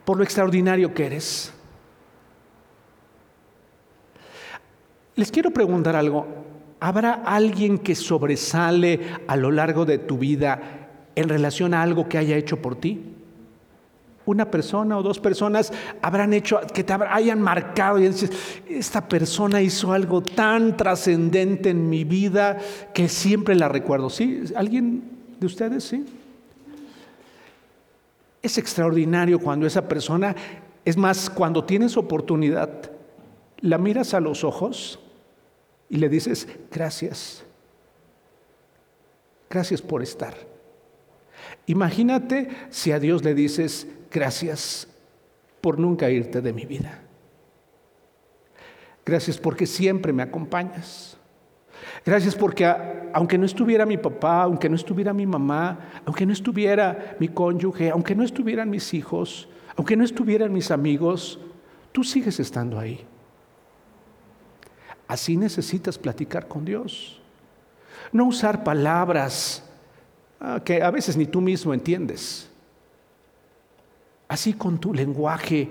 [0.04, 1.54] por lo extraordinario que eres.
[5.16, 6.28] Les quiero preguntar algo.
[6.82, 12.18] ¿Habrá alguien que sobresale a lo largo de tu vida en relación a algo que
[12.18, 13.15] haya hecho por ti?
[14.26, 15.72] Una persona o dos personas
[16.02, 18.32] habrán hecho, que te hayan marcado y dices,
[18.68, 22.58] esta persona hizo algo tan trascendente en mi vida
[22.94, 24.10] que siempre la recuerdo.
[24.10, 24.44] ¿Sí?
[24.56, 25.04] ¿Alguien
[25.40, 25.84] de ustedes?
[25.84, 26.06] Sí.
[28.42, 30.36] Es extraordinario cuando esa persona,
[30.84, 32.92] es más, cuando tienes oportunidad,
[33.62, 35.00] la miras a los ojos
[35.90, 37.44] y le dices, gracias,
[39.50, 40.36] gracias por estar.
[41.68, 44.88] Imagínate si a Dios le dices, gracias
[45.62, 47.02] por nunca irte de mi vida.
[49.06, 51.18] Gracias porque siempre me acompañas.
[52.06, 52.66] Gracias porque
[53.14, 57.90] aunque no estuviera mi papá, aunque no estuviera mi mamá, aunque no estuviera mi cónyuge,
[57.90, 61.40] aunque no estuvieran mis hijos, aunque no estuvieran mis amigos,
[61.92, 63.06] tú sigues estando ahí.
[65.08, 67.22] Así necesitas platicar con Dios.
[68.12, 69.64] No usar palabras
[70.40, 72.50] ah, que a veces ni tú mismo entiendes.
[74.28, 75.70] Así con tu lenguaje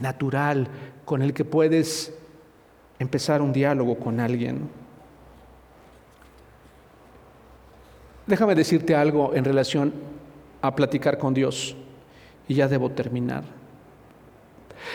[0.00, 0.68] natural
[1.04, 2.14] con el que puedes
[2.98, 4.68] empezar un diálogo con alguien.
[8.26, 9.92] Déjame decirte algo en relación
[10.62, 11.76] a platicar con Dios
[12.46, 13.42] y ya debo terminar.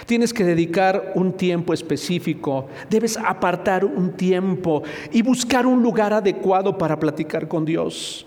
[0.06, 6.78] Tienes que dedicar un tiempo específico, debes apartar un tiempo y buscar un lugar adecuado
[6.78, 8.26] para platicar con Dios.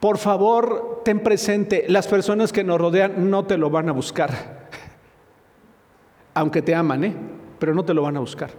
[0.00, 4.68] Por favor, ten presente, las personas que nos rodean no te lo van a buscar.
[6.34, 7.14] Aunque te aman, ¿eh?
[7.58, 8.50] Pero no te lo van a buscar.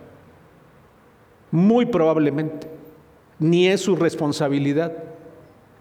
[1.49, 2.67] Muy probablemente.
[3.39, 4.93] Ni es su responsabilidad.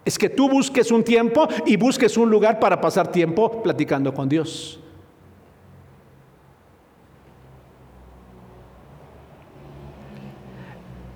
[0.03, 4.27] Es que tú busques un tiempo y busques un lugar para pasar tiempo platicando con
[4.27, 4.79] Dios.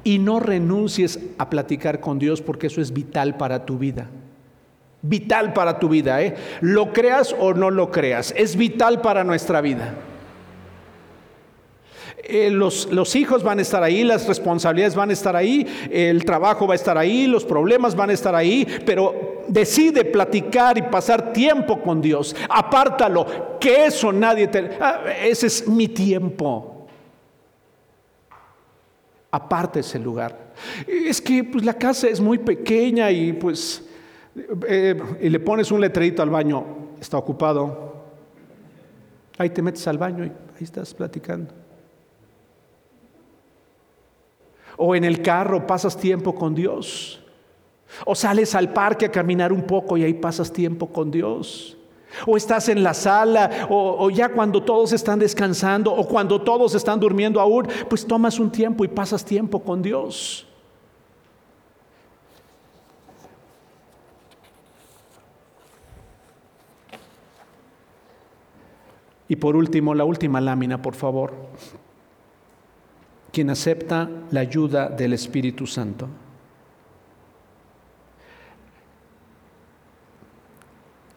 [0.06, 4.08] Y no renuncies a platicar con Dios porque eso es vital para tu vida.
[5.02, 6.36] Vital para tu vida, ¿eh?
[6.62, 9.94] Lo creas o no lo creas, es vital para nuestra vida.
[12.28, 16.66] Eh, los, hijos van a estar ahí, las responsabilidades van a estar ahí, el trabajo
[16.66, 21.34] va a estar ahí, los problemas van a estar ahí, pero decide platicar y pasar
[21.34, 22.36] tiempo con Dios.
[22.50, 24.72] Apártalo, que eso nadie te...
[24.80, 26.75] Ah, ese es mi tiempo.
[29.36, 30.54] Aparte ese lugar.
[30.88, 33.84] Es que pues, la casa es muy pequeña y pues...
[34.66, 36.66] Eh, y le pones un letrerito al baño,
[37.02, 38.06] está ocupado.
[39.38, 41.54] Ahí te metes al baño y ahí estás platicando.
[44.78, 47.22] O en el carro pasas tiempo con Dios.
[48.06, 51.78] O sales al parque a caminar un poco y ahí pasas tiempo con Dios.
[52.26, 57.00] O estás en la sala, o, ya cuando todos están descansando, o cuando todos están
[57.00, 60.48] durmiendo aún, pues tomas un tiempo y pasas tiempo con Dios.
[69.28, 71.34] Y por último, la última lámina, por favor
[73.36, 76.08] quien acepta la ayuda del Espíritu Santo.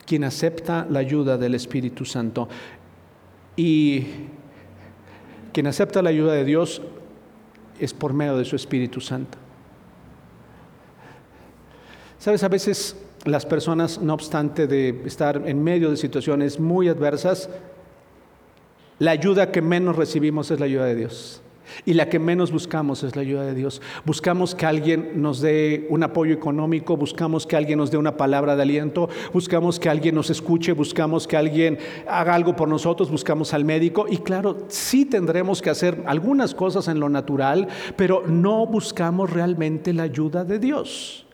[0.08, 2.48] Quien acepta la ayuda del Espíritu Santo.
[3.56, 4.06] Y
[5.52, 6.80] quien acepta la ayuda de Dios
[7.78, 9.36] es por medio de su Espíritu Santo.
[12.18, 12.96] Sabes, a veces
[13.26, 17.50] las personas, no obstante de estar en medio de situaciones muy adversas,
[18.98, 21.42] la ayuda que menos recibimos es la ayuda de Dios.
[21.84, 23.82] Y la que menos buscamos es la ayuda de Dios.
[24.04, 28.56] Buscamos que alguien nos dé un apoyo económico, buscamos que alguien nos dé una palabra
[28.56, 33.54] de aliento, buscamos que alguien nos escuche, buscamos que alguien haga algo por nosotros, buscamos
[33.54, 34.06] al médico.
[34.08, 39.92] Y claro, sí tendremos que hacer algunas cosas en lo natural, pero no buscamos realmente
[39.92, 41.26] la ayuda de Dios.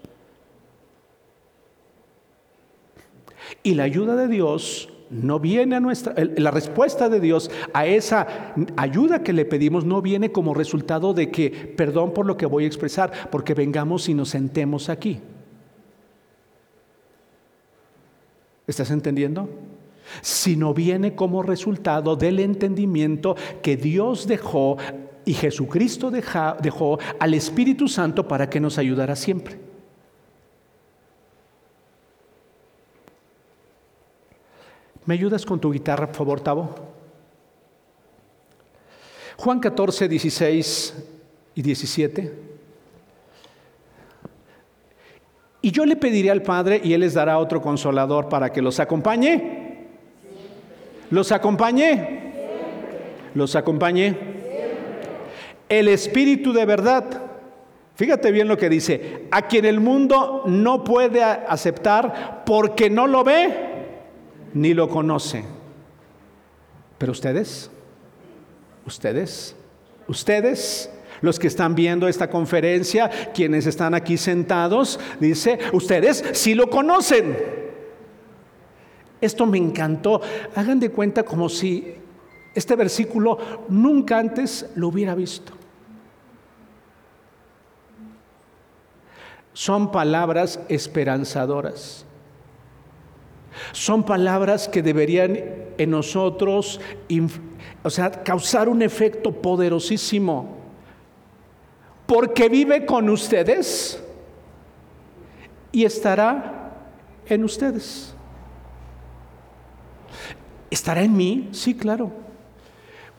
[3.62, 8.54] Y la ayuda de Dios no viene a nuestra, la respuesta de Dios a esa
[8.76, 12.64] ayuda que le pedimos no viene como resultado de que, perdón por lo que voy
[12.64, 15.20] a expresar, porque vengamos y nos sentemos aquí.
[18.66, 19.48] ¿Estás entendiendo?
[20.22, 24.78] Sino viene como resultado del entendimiento que Dios dejó
[25.24, 29.63] y Jesucristo dejó al Espíritu Santo para que nos ayudara siempre.
[35.06, 36.74] ¿Me ayudas con tu guitarra, por favor, Tavo?
[39.36, 40.94] Juan 14, 16
[41.56, 42.32] y 17.
[45.60, 48.80] Y yo le pediré al Padre y Él les dará otro consolador para que los
[48.80, 49.88] acompañe.
[51.10, 52.32] ¿Los acompañe?
[53.34, 54.16] ¿Los acompañe?
[55.68, 57.04] El Espíritu de verdad.
[57.94, 59.26] Fíjate bien lo que dice.
[59.30, 63.73] A quien el mundo no puede aceptar porque no lo ve
[64.54, 65.44] ni lo conoce.
[66.96, 67.70] Pero ustedes,
[68.86, 69.54] ustedes,
[70.08, 70.90] ustedes,
[71.20, 77.36] los que están viendo esta conferencia, quienes están aquí sentados, dice, ustedes sí lo conocen.
[79.20, 80.20] Esto me encantó.
[80.54, 81.94] Hagan de cuenta como si
[82.54, 83.38] este versículo
[83.68, 85.52] nunca antes lo hubiera visto.
[89.52, 92.03] Son palabras esperanzadoras.
[93.72, 95.38] Son palabras que deberían
[95.78, 96.80] en nosotros,
[97.82, 100.58] o sea, causar un efecto poderosísimo.
[102.06, 104.02] Porque vive con ustedes
[105.72, 106.72] y estará
[107.26, 108.14] en ustedes.
[110.70, 111.48] ¿Estará en mí?
[111.52, 112.12] Sí, claro.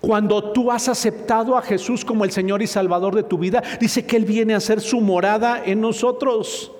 [0.01, 4.05] Cuando tú has aceptado a Jesús como el Señor y Salvador de tu vida, dice
[4.05, 6.71] que Él viene a ser su morada en nosotros.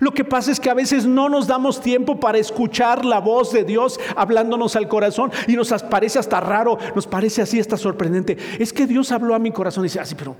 [0.00, 3.52] Lo que pasa es que a veces no nos damos tiempo para escuchar la voz
[3.52, 8.36] de Dios hablándonos al corazón y nos parece hasta raro, nos parece así, hasta sorprendente.
[8.58, 10.36] Es que Dios habló a mi corazón y dice, así, ah, pero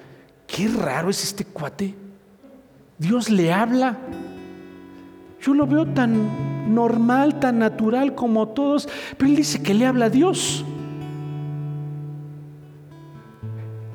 [0.47, 1.95] qué raro es este cuate.
[2.99, 3.97] Dios le habla.
[5.41, 10.07] Yo lo veo tan normal, tan natural como todos, pero él dice que le habla
[10.07, 10.65] a Dios.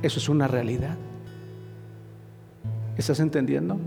[0.02, 0.96] Eso es una realidad.
[2.98, 3.78] ¿Estás entendiendo?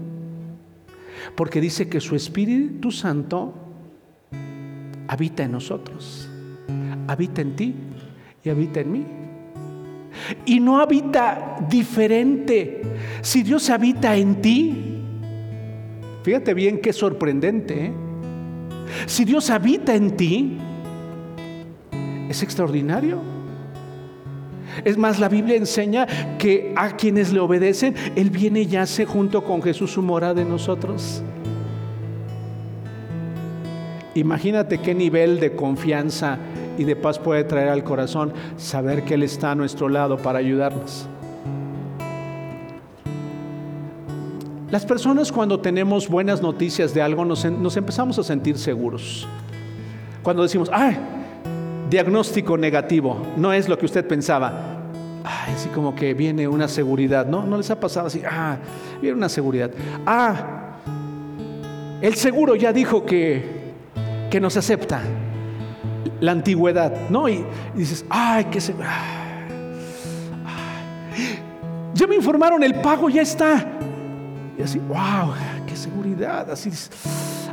[1.34, 3.54] Porque dice que su Espíritu Santo
[5.08, 6.28] habita en nosotros,
[7.06, 7.74] habita en ti
[8.42, 9.06] y habita en mí.
[10.46, 12.82] Y no habita diferente.
[13.20, 15.00] Si Dios habita en ti,
[16.22, 17.86] fíjate bien qué sorprendente.
[17.86, 17.92] ¿eh?
[19.06, 20.58] Si Dios habita en ti,
[22.28, 23.33] es extraordinario.
[24.84, 26.06] Es más, la Biblia enseña
[26.38, 30.44] que a quienes le obedecen, Él viene y yace junto con Jesús su morada de
[30.44, 31.22] nosotros.
[34.14, 36.38] Imagínate qué nivel de confianza
[36.78, 40.38] y de paz puede traer al corazón saber que Él está a nuestro lado para
[40.38, 41.08] ayudarnos.
[44.70, 49.24] Las personas cuando tenemos buenas noticias de algo nos, empezamos a sentir seguros.
[50.22, 50.96] Cuando decimos, ay,
[51.94, 54.80] diagnóstico negativo, no es lo que usted pensaba.
[55.22, 57.46] Ay, así como que viene una seguridad, ¿no?
[57.46, 58.20] ¿No les ha pasado así?
[58.28, 58.56] Ah,
[59.00, 59.70] viene una seguridad.
[60.04, 60.80] Ah,
[62.00, 63.74] el seguro ya dijo que,
[64.28, 65.02] que nos acepta
[66.18, 67.28] la antigüedad, ¿no?
[67.28, 67.44] Y,
[67.76, 68.74] dices, ay, qué se...
[71.94, 73.64] Ya me informaron, el pago ya está.
[74.58, 75.32] Y así, wow,
[75.64, 76.50] qué seguridad.
[76.50, 76.72] Así,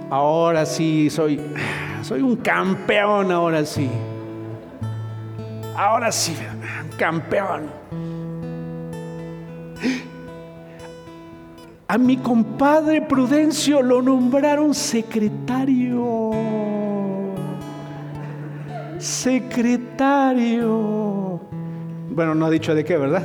[0.09, 1.39] ahora sí, soy,
[2.01, 3.87] soy un campeón, ahora sí.
[5.81, 6.35] Ahora sí,
[6.95, 7.71] campeón.
[11.87, 16.29] A mi compadre Prudencio lo nombraron secretario
[18.99, 20.61] secretario.
[22.11, 23.23] Bueno, no ha dicho de qué, ¿verdad?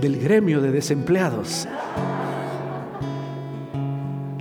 [0.00, 1.66] Del gremio de desempleados.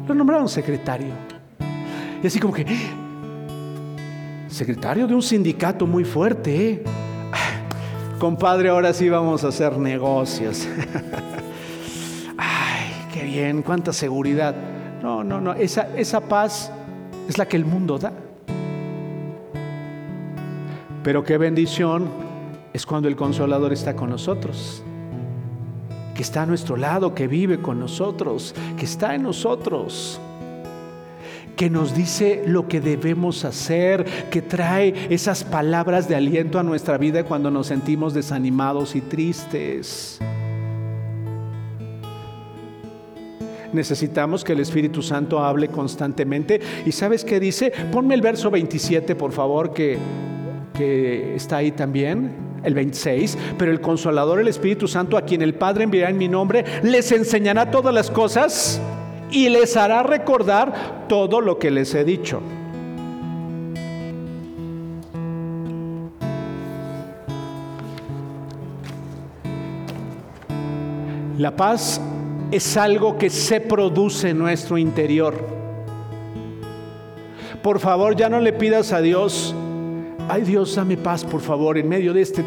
[0.07, 1.15] Lo nombraron secretario.
[2.21, 2.63] Y así como que,
[4.57, 6.83] secretario de un sindicato muy fuerte, ¿eh?
[8.19, 10.67] Compadre, ahora sí vamos a hacer negocios.
[12.37, 14.55] Ay, qué bien, cuánta seguridad.
[15.03, 16.71] No, no, no, esa, esa paz
[17.29, 18.11] es la que el mundo da.
[21.03, 22.09] Pero qué bendición
[22.73, 24.81] es cuando el consolador está con nosotros,
[26.15, 30.19] que está a nuestro lado, que vive con nosotros, que está en nosotros
[31.57, 36.97] que nos dice lo que debemos hacer, que trae esas palabras de aliento a nuestra
[36.97, 40.19] vida cuando nos sentimos desanimados y tristes.
[43.73, 46.59] necesitamos que el Espíritu Santo hable constantemente.
[46.85, 47.71] ¿Y sabes qué dice?
[47.91, 49.97] Ponme el verso 27, por favor, que,
[50.73, 52.31] que está ahí también
[52.63, 56.29] el 26, pero el consolador, el Espíritu Santo, a quien el Padre enviará en mi
[56.29, 58.81] nombre, les enseñará todas las cosas
[59.31, 62.41] y les hará recordar todo lo que les he dicho.
[71.37, 72.01] La paz
[72.51, 75.35] es algo que se produce en nuestro interior.
[77.61, 79.53] Por favor, ya no le pidas a Dios,
[80.29, 82.43] ay Dios, dame paz, por favor, en medio de este,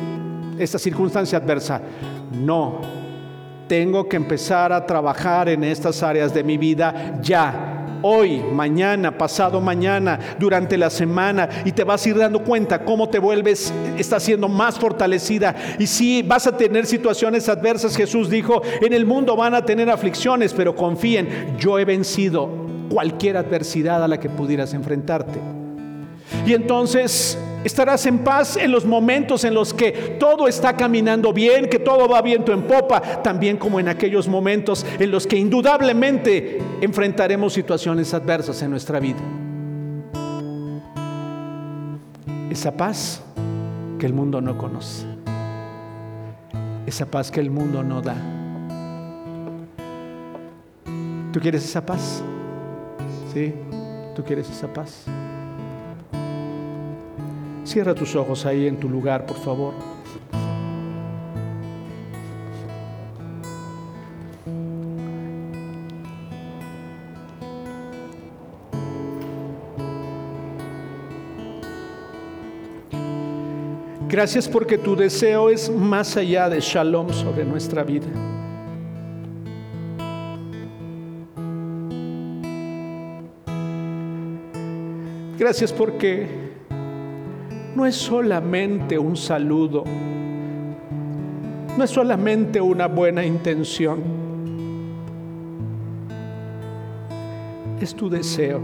[0.58, 1.80] esta circunstancia adversa.
[2.32, 2.80] No,
[3.70, 9.60] tengo que empezar a trabajar en estas áreas de mi vida ya hoy, mañana, pasado
[9.60, 14.24] mañana, durante la semana y te vas a ir dando cuenta cómo te vuelves, estás
[14.24, 15.54] siendo más fortalecida.
[15.78, 19.88] Y si vas a tener situaciones adversas, Jesús dijo, en el mundo van a tener
[19.88, 22.50] aflicciones, pero confíen, yo he vencido
[22.90, 25.38] cualquier adversidad a la que pudieras enfrentarte.
[26.44, 31.68] Y entonces estarás en paz en los momentos en los que todo está caminando bien,
[31.68, 36.58] que todo va viento en popa, también como en aquellos momentos en los que indudablemente
[36.80, 39.20] enfrentaremos situaciones adversas en nuestra vida.
[42.50, 43.22] Esa paz
[43.98, 45.06] que el mundo no conoce.
[46.86, 48.16] Esa paz que el mundo no da.
[51.32, 52.22] ¿Tú quieres esa paz?
[53.32, 53.54] ¿Sí?
[54.16, 55.06] ¿Tú quieres esa paz?
[57.64, 59.74] Cierra tus ojos ahí en tu lugar, por favor.
[74.10, 78.08] Gracias porque tu deseo es más allá de shalom sobre nuestra vida.
[85.38, 86.49] Gracias porque
[87.74, 89.84] no es solamente un saludo,
[91.76, 94.02] no es solamente una buena intención,
[97.80, 98.60] es tu deseo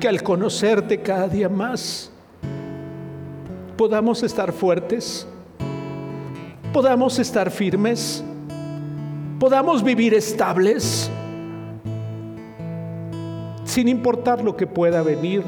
[0.00, 2.10] que al conocerte cada día más
[3.76, 5.26] podamos estar fuertes,
[6.72, 8.22] podamos estar firmes,
[9.38, 11.10] podamos vivir estables
[13.64, 15.42] sin importar lo que pueda venir,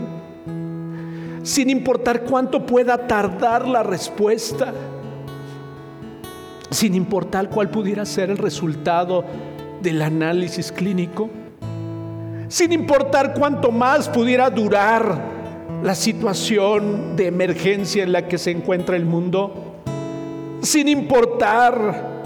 [1.46, 4.74] sin importar cuánto pueda tardar la respuesta,
[6.70, 9.24] sin importar cuál pudiera ser el resultado
[9.80, 11.30] del análisis clínico,
[12.48, 15.20] sin importar cuánto más pudiera durar
[15.84, 19.76] la situación de emergencia en la que se encuentra el mundo,
[20.62, 22.24] sin importar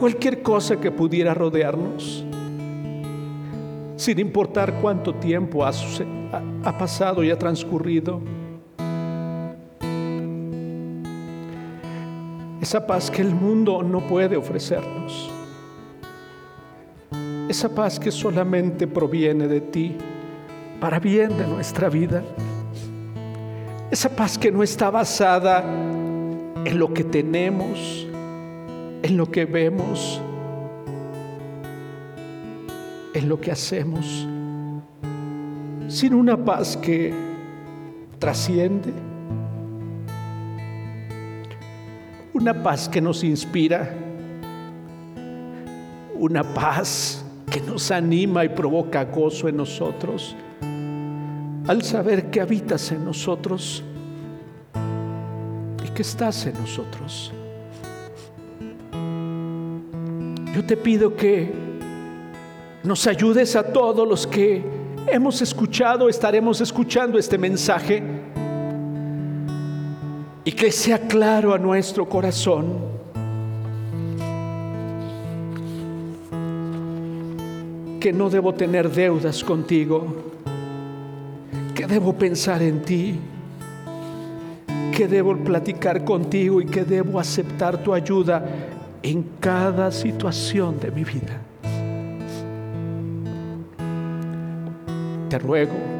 [0.00, 2.24] cualquier cosa que pudiera rodearnos,
[3.94, 5.70] sin importar cuánto tiempo ha,
[6.64, 8.20] ha pasado y ha transcurrido.
[12.60, 15.30] Esa paz que el mundo no puede ofrecernos.
[17.48, 19.96] Esa paz que solamente proviene de ti
[20.80, 22.22] para bien de nuestra vida.
[23.90, 28.06] Esa paz que no está basada en lo que tenemos,
[29.02, 30.20] en lo que vemos,
[33.14, 34.26] en lo que hacemos,
[35.88, 37.14] sin una paz que
[38.18, 38.92] trasciende,
[42.32, 43.94] una paz que nos inspira,
[46.14, 50.34] una paz que nos anima y provoca gozo en nosotros,
[51.66, 53.82] al saber que habitas en nosotros
[55.84, 57.32] y que estás en nosotros.
[60.54, 61.52] Yo te pido que
[62.82, 64.75] nos ayudes a todos los que
[65.08, 68.02] hemos escuchado, estaremos escuchando este mensaje
[70.44, 72.96] y que sea claro a nuestro corazón.
[78.00, 80.06] Que no debo tener deudas contigo,
[81.74, 83.18] que debo pensar en ti,
[84.96, 88.44] que debo platicar contigo y que debo aceptar tu ayuda
[89.02, 91.45] en cada situación de mi vida.
[95.38, 95.96] Ruego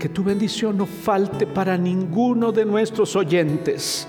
[0.00, 4.08] que tu bendición no falte para ninguno de nuestros oyentes.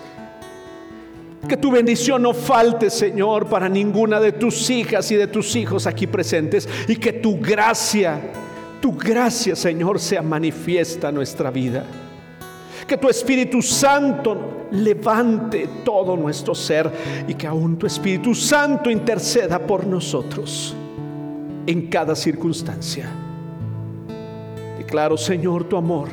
[1.47, 5.85] Que tu bendición no falte, Señor, para ninguna de tus hijas y de tus hijos
[5.85, 6.67] aquí presentes.
[6.87, 8.21] Y que tu gracia,
[8.79, 11.83] tu gracia, Señor, sea manifiesta en nuestra vida.
[12.87, 16.89] Que tu Espíritu Santo levante todo nuestro ser
[17.27, 20.73] y que aún tu Espíritu Santo interceda por nosotros
[21.67, 23.30] en cada circunstancia.
[24.91, 26.09] Declaro, Señor, tu amor,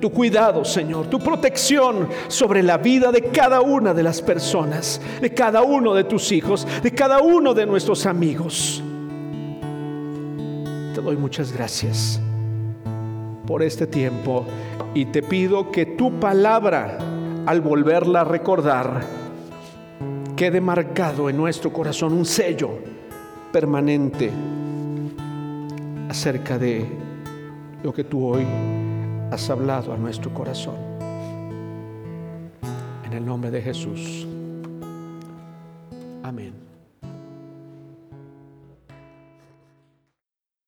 [0.00, 5.34] tu cuidado, Señor, tu protección sobre la vida de cada una de las personas, de
[5.34, 8.80] cada uno de tus hijos, de cada uno de nuestros amigos.
[10.94, 12.20] Te doy muchas gracias
[13.44, 14.46] por este tiempo
[14.94, 16.96] y te pido que tu palabra,
[17.44, 19.00] al volverla a recordar,
[20.36, 22.70] quede marcado en nuestro corazón un sello
[23.50, 24.30] permanente
[26.08, 27.09] acerca de
[27.82, 28.46] lo que tú hoy
[29.30, 30.76] has hablado a nuestro corazón.
[33.04, 34.26] En el nombre de Jesús.
[36.22, 36.69] Amén.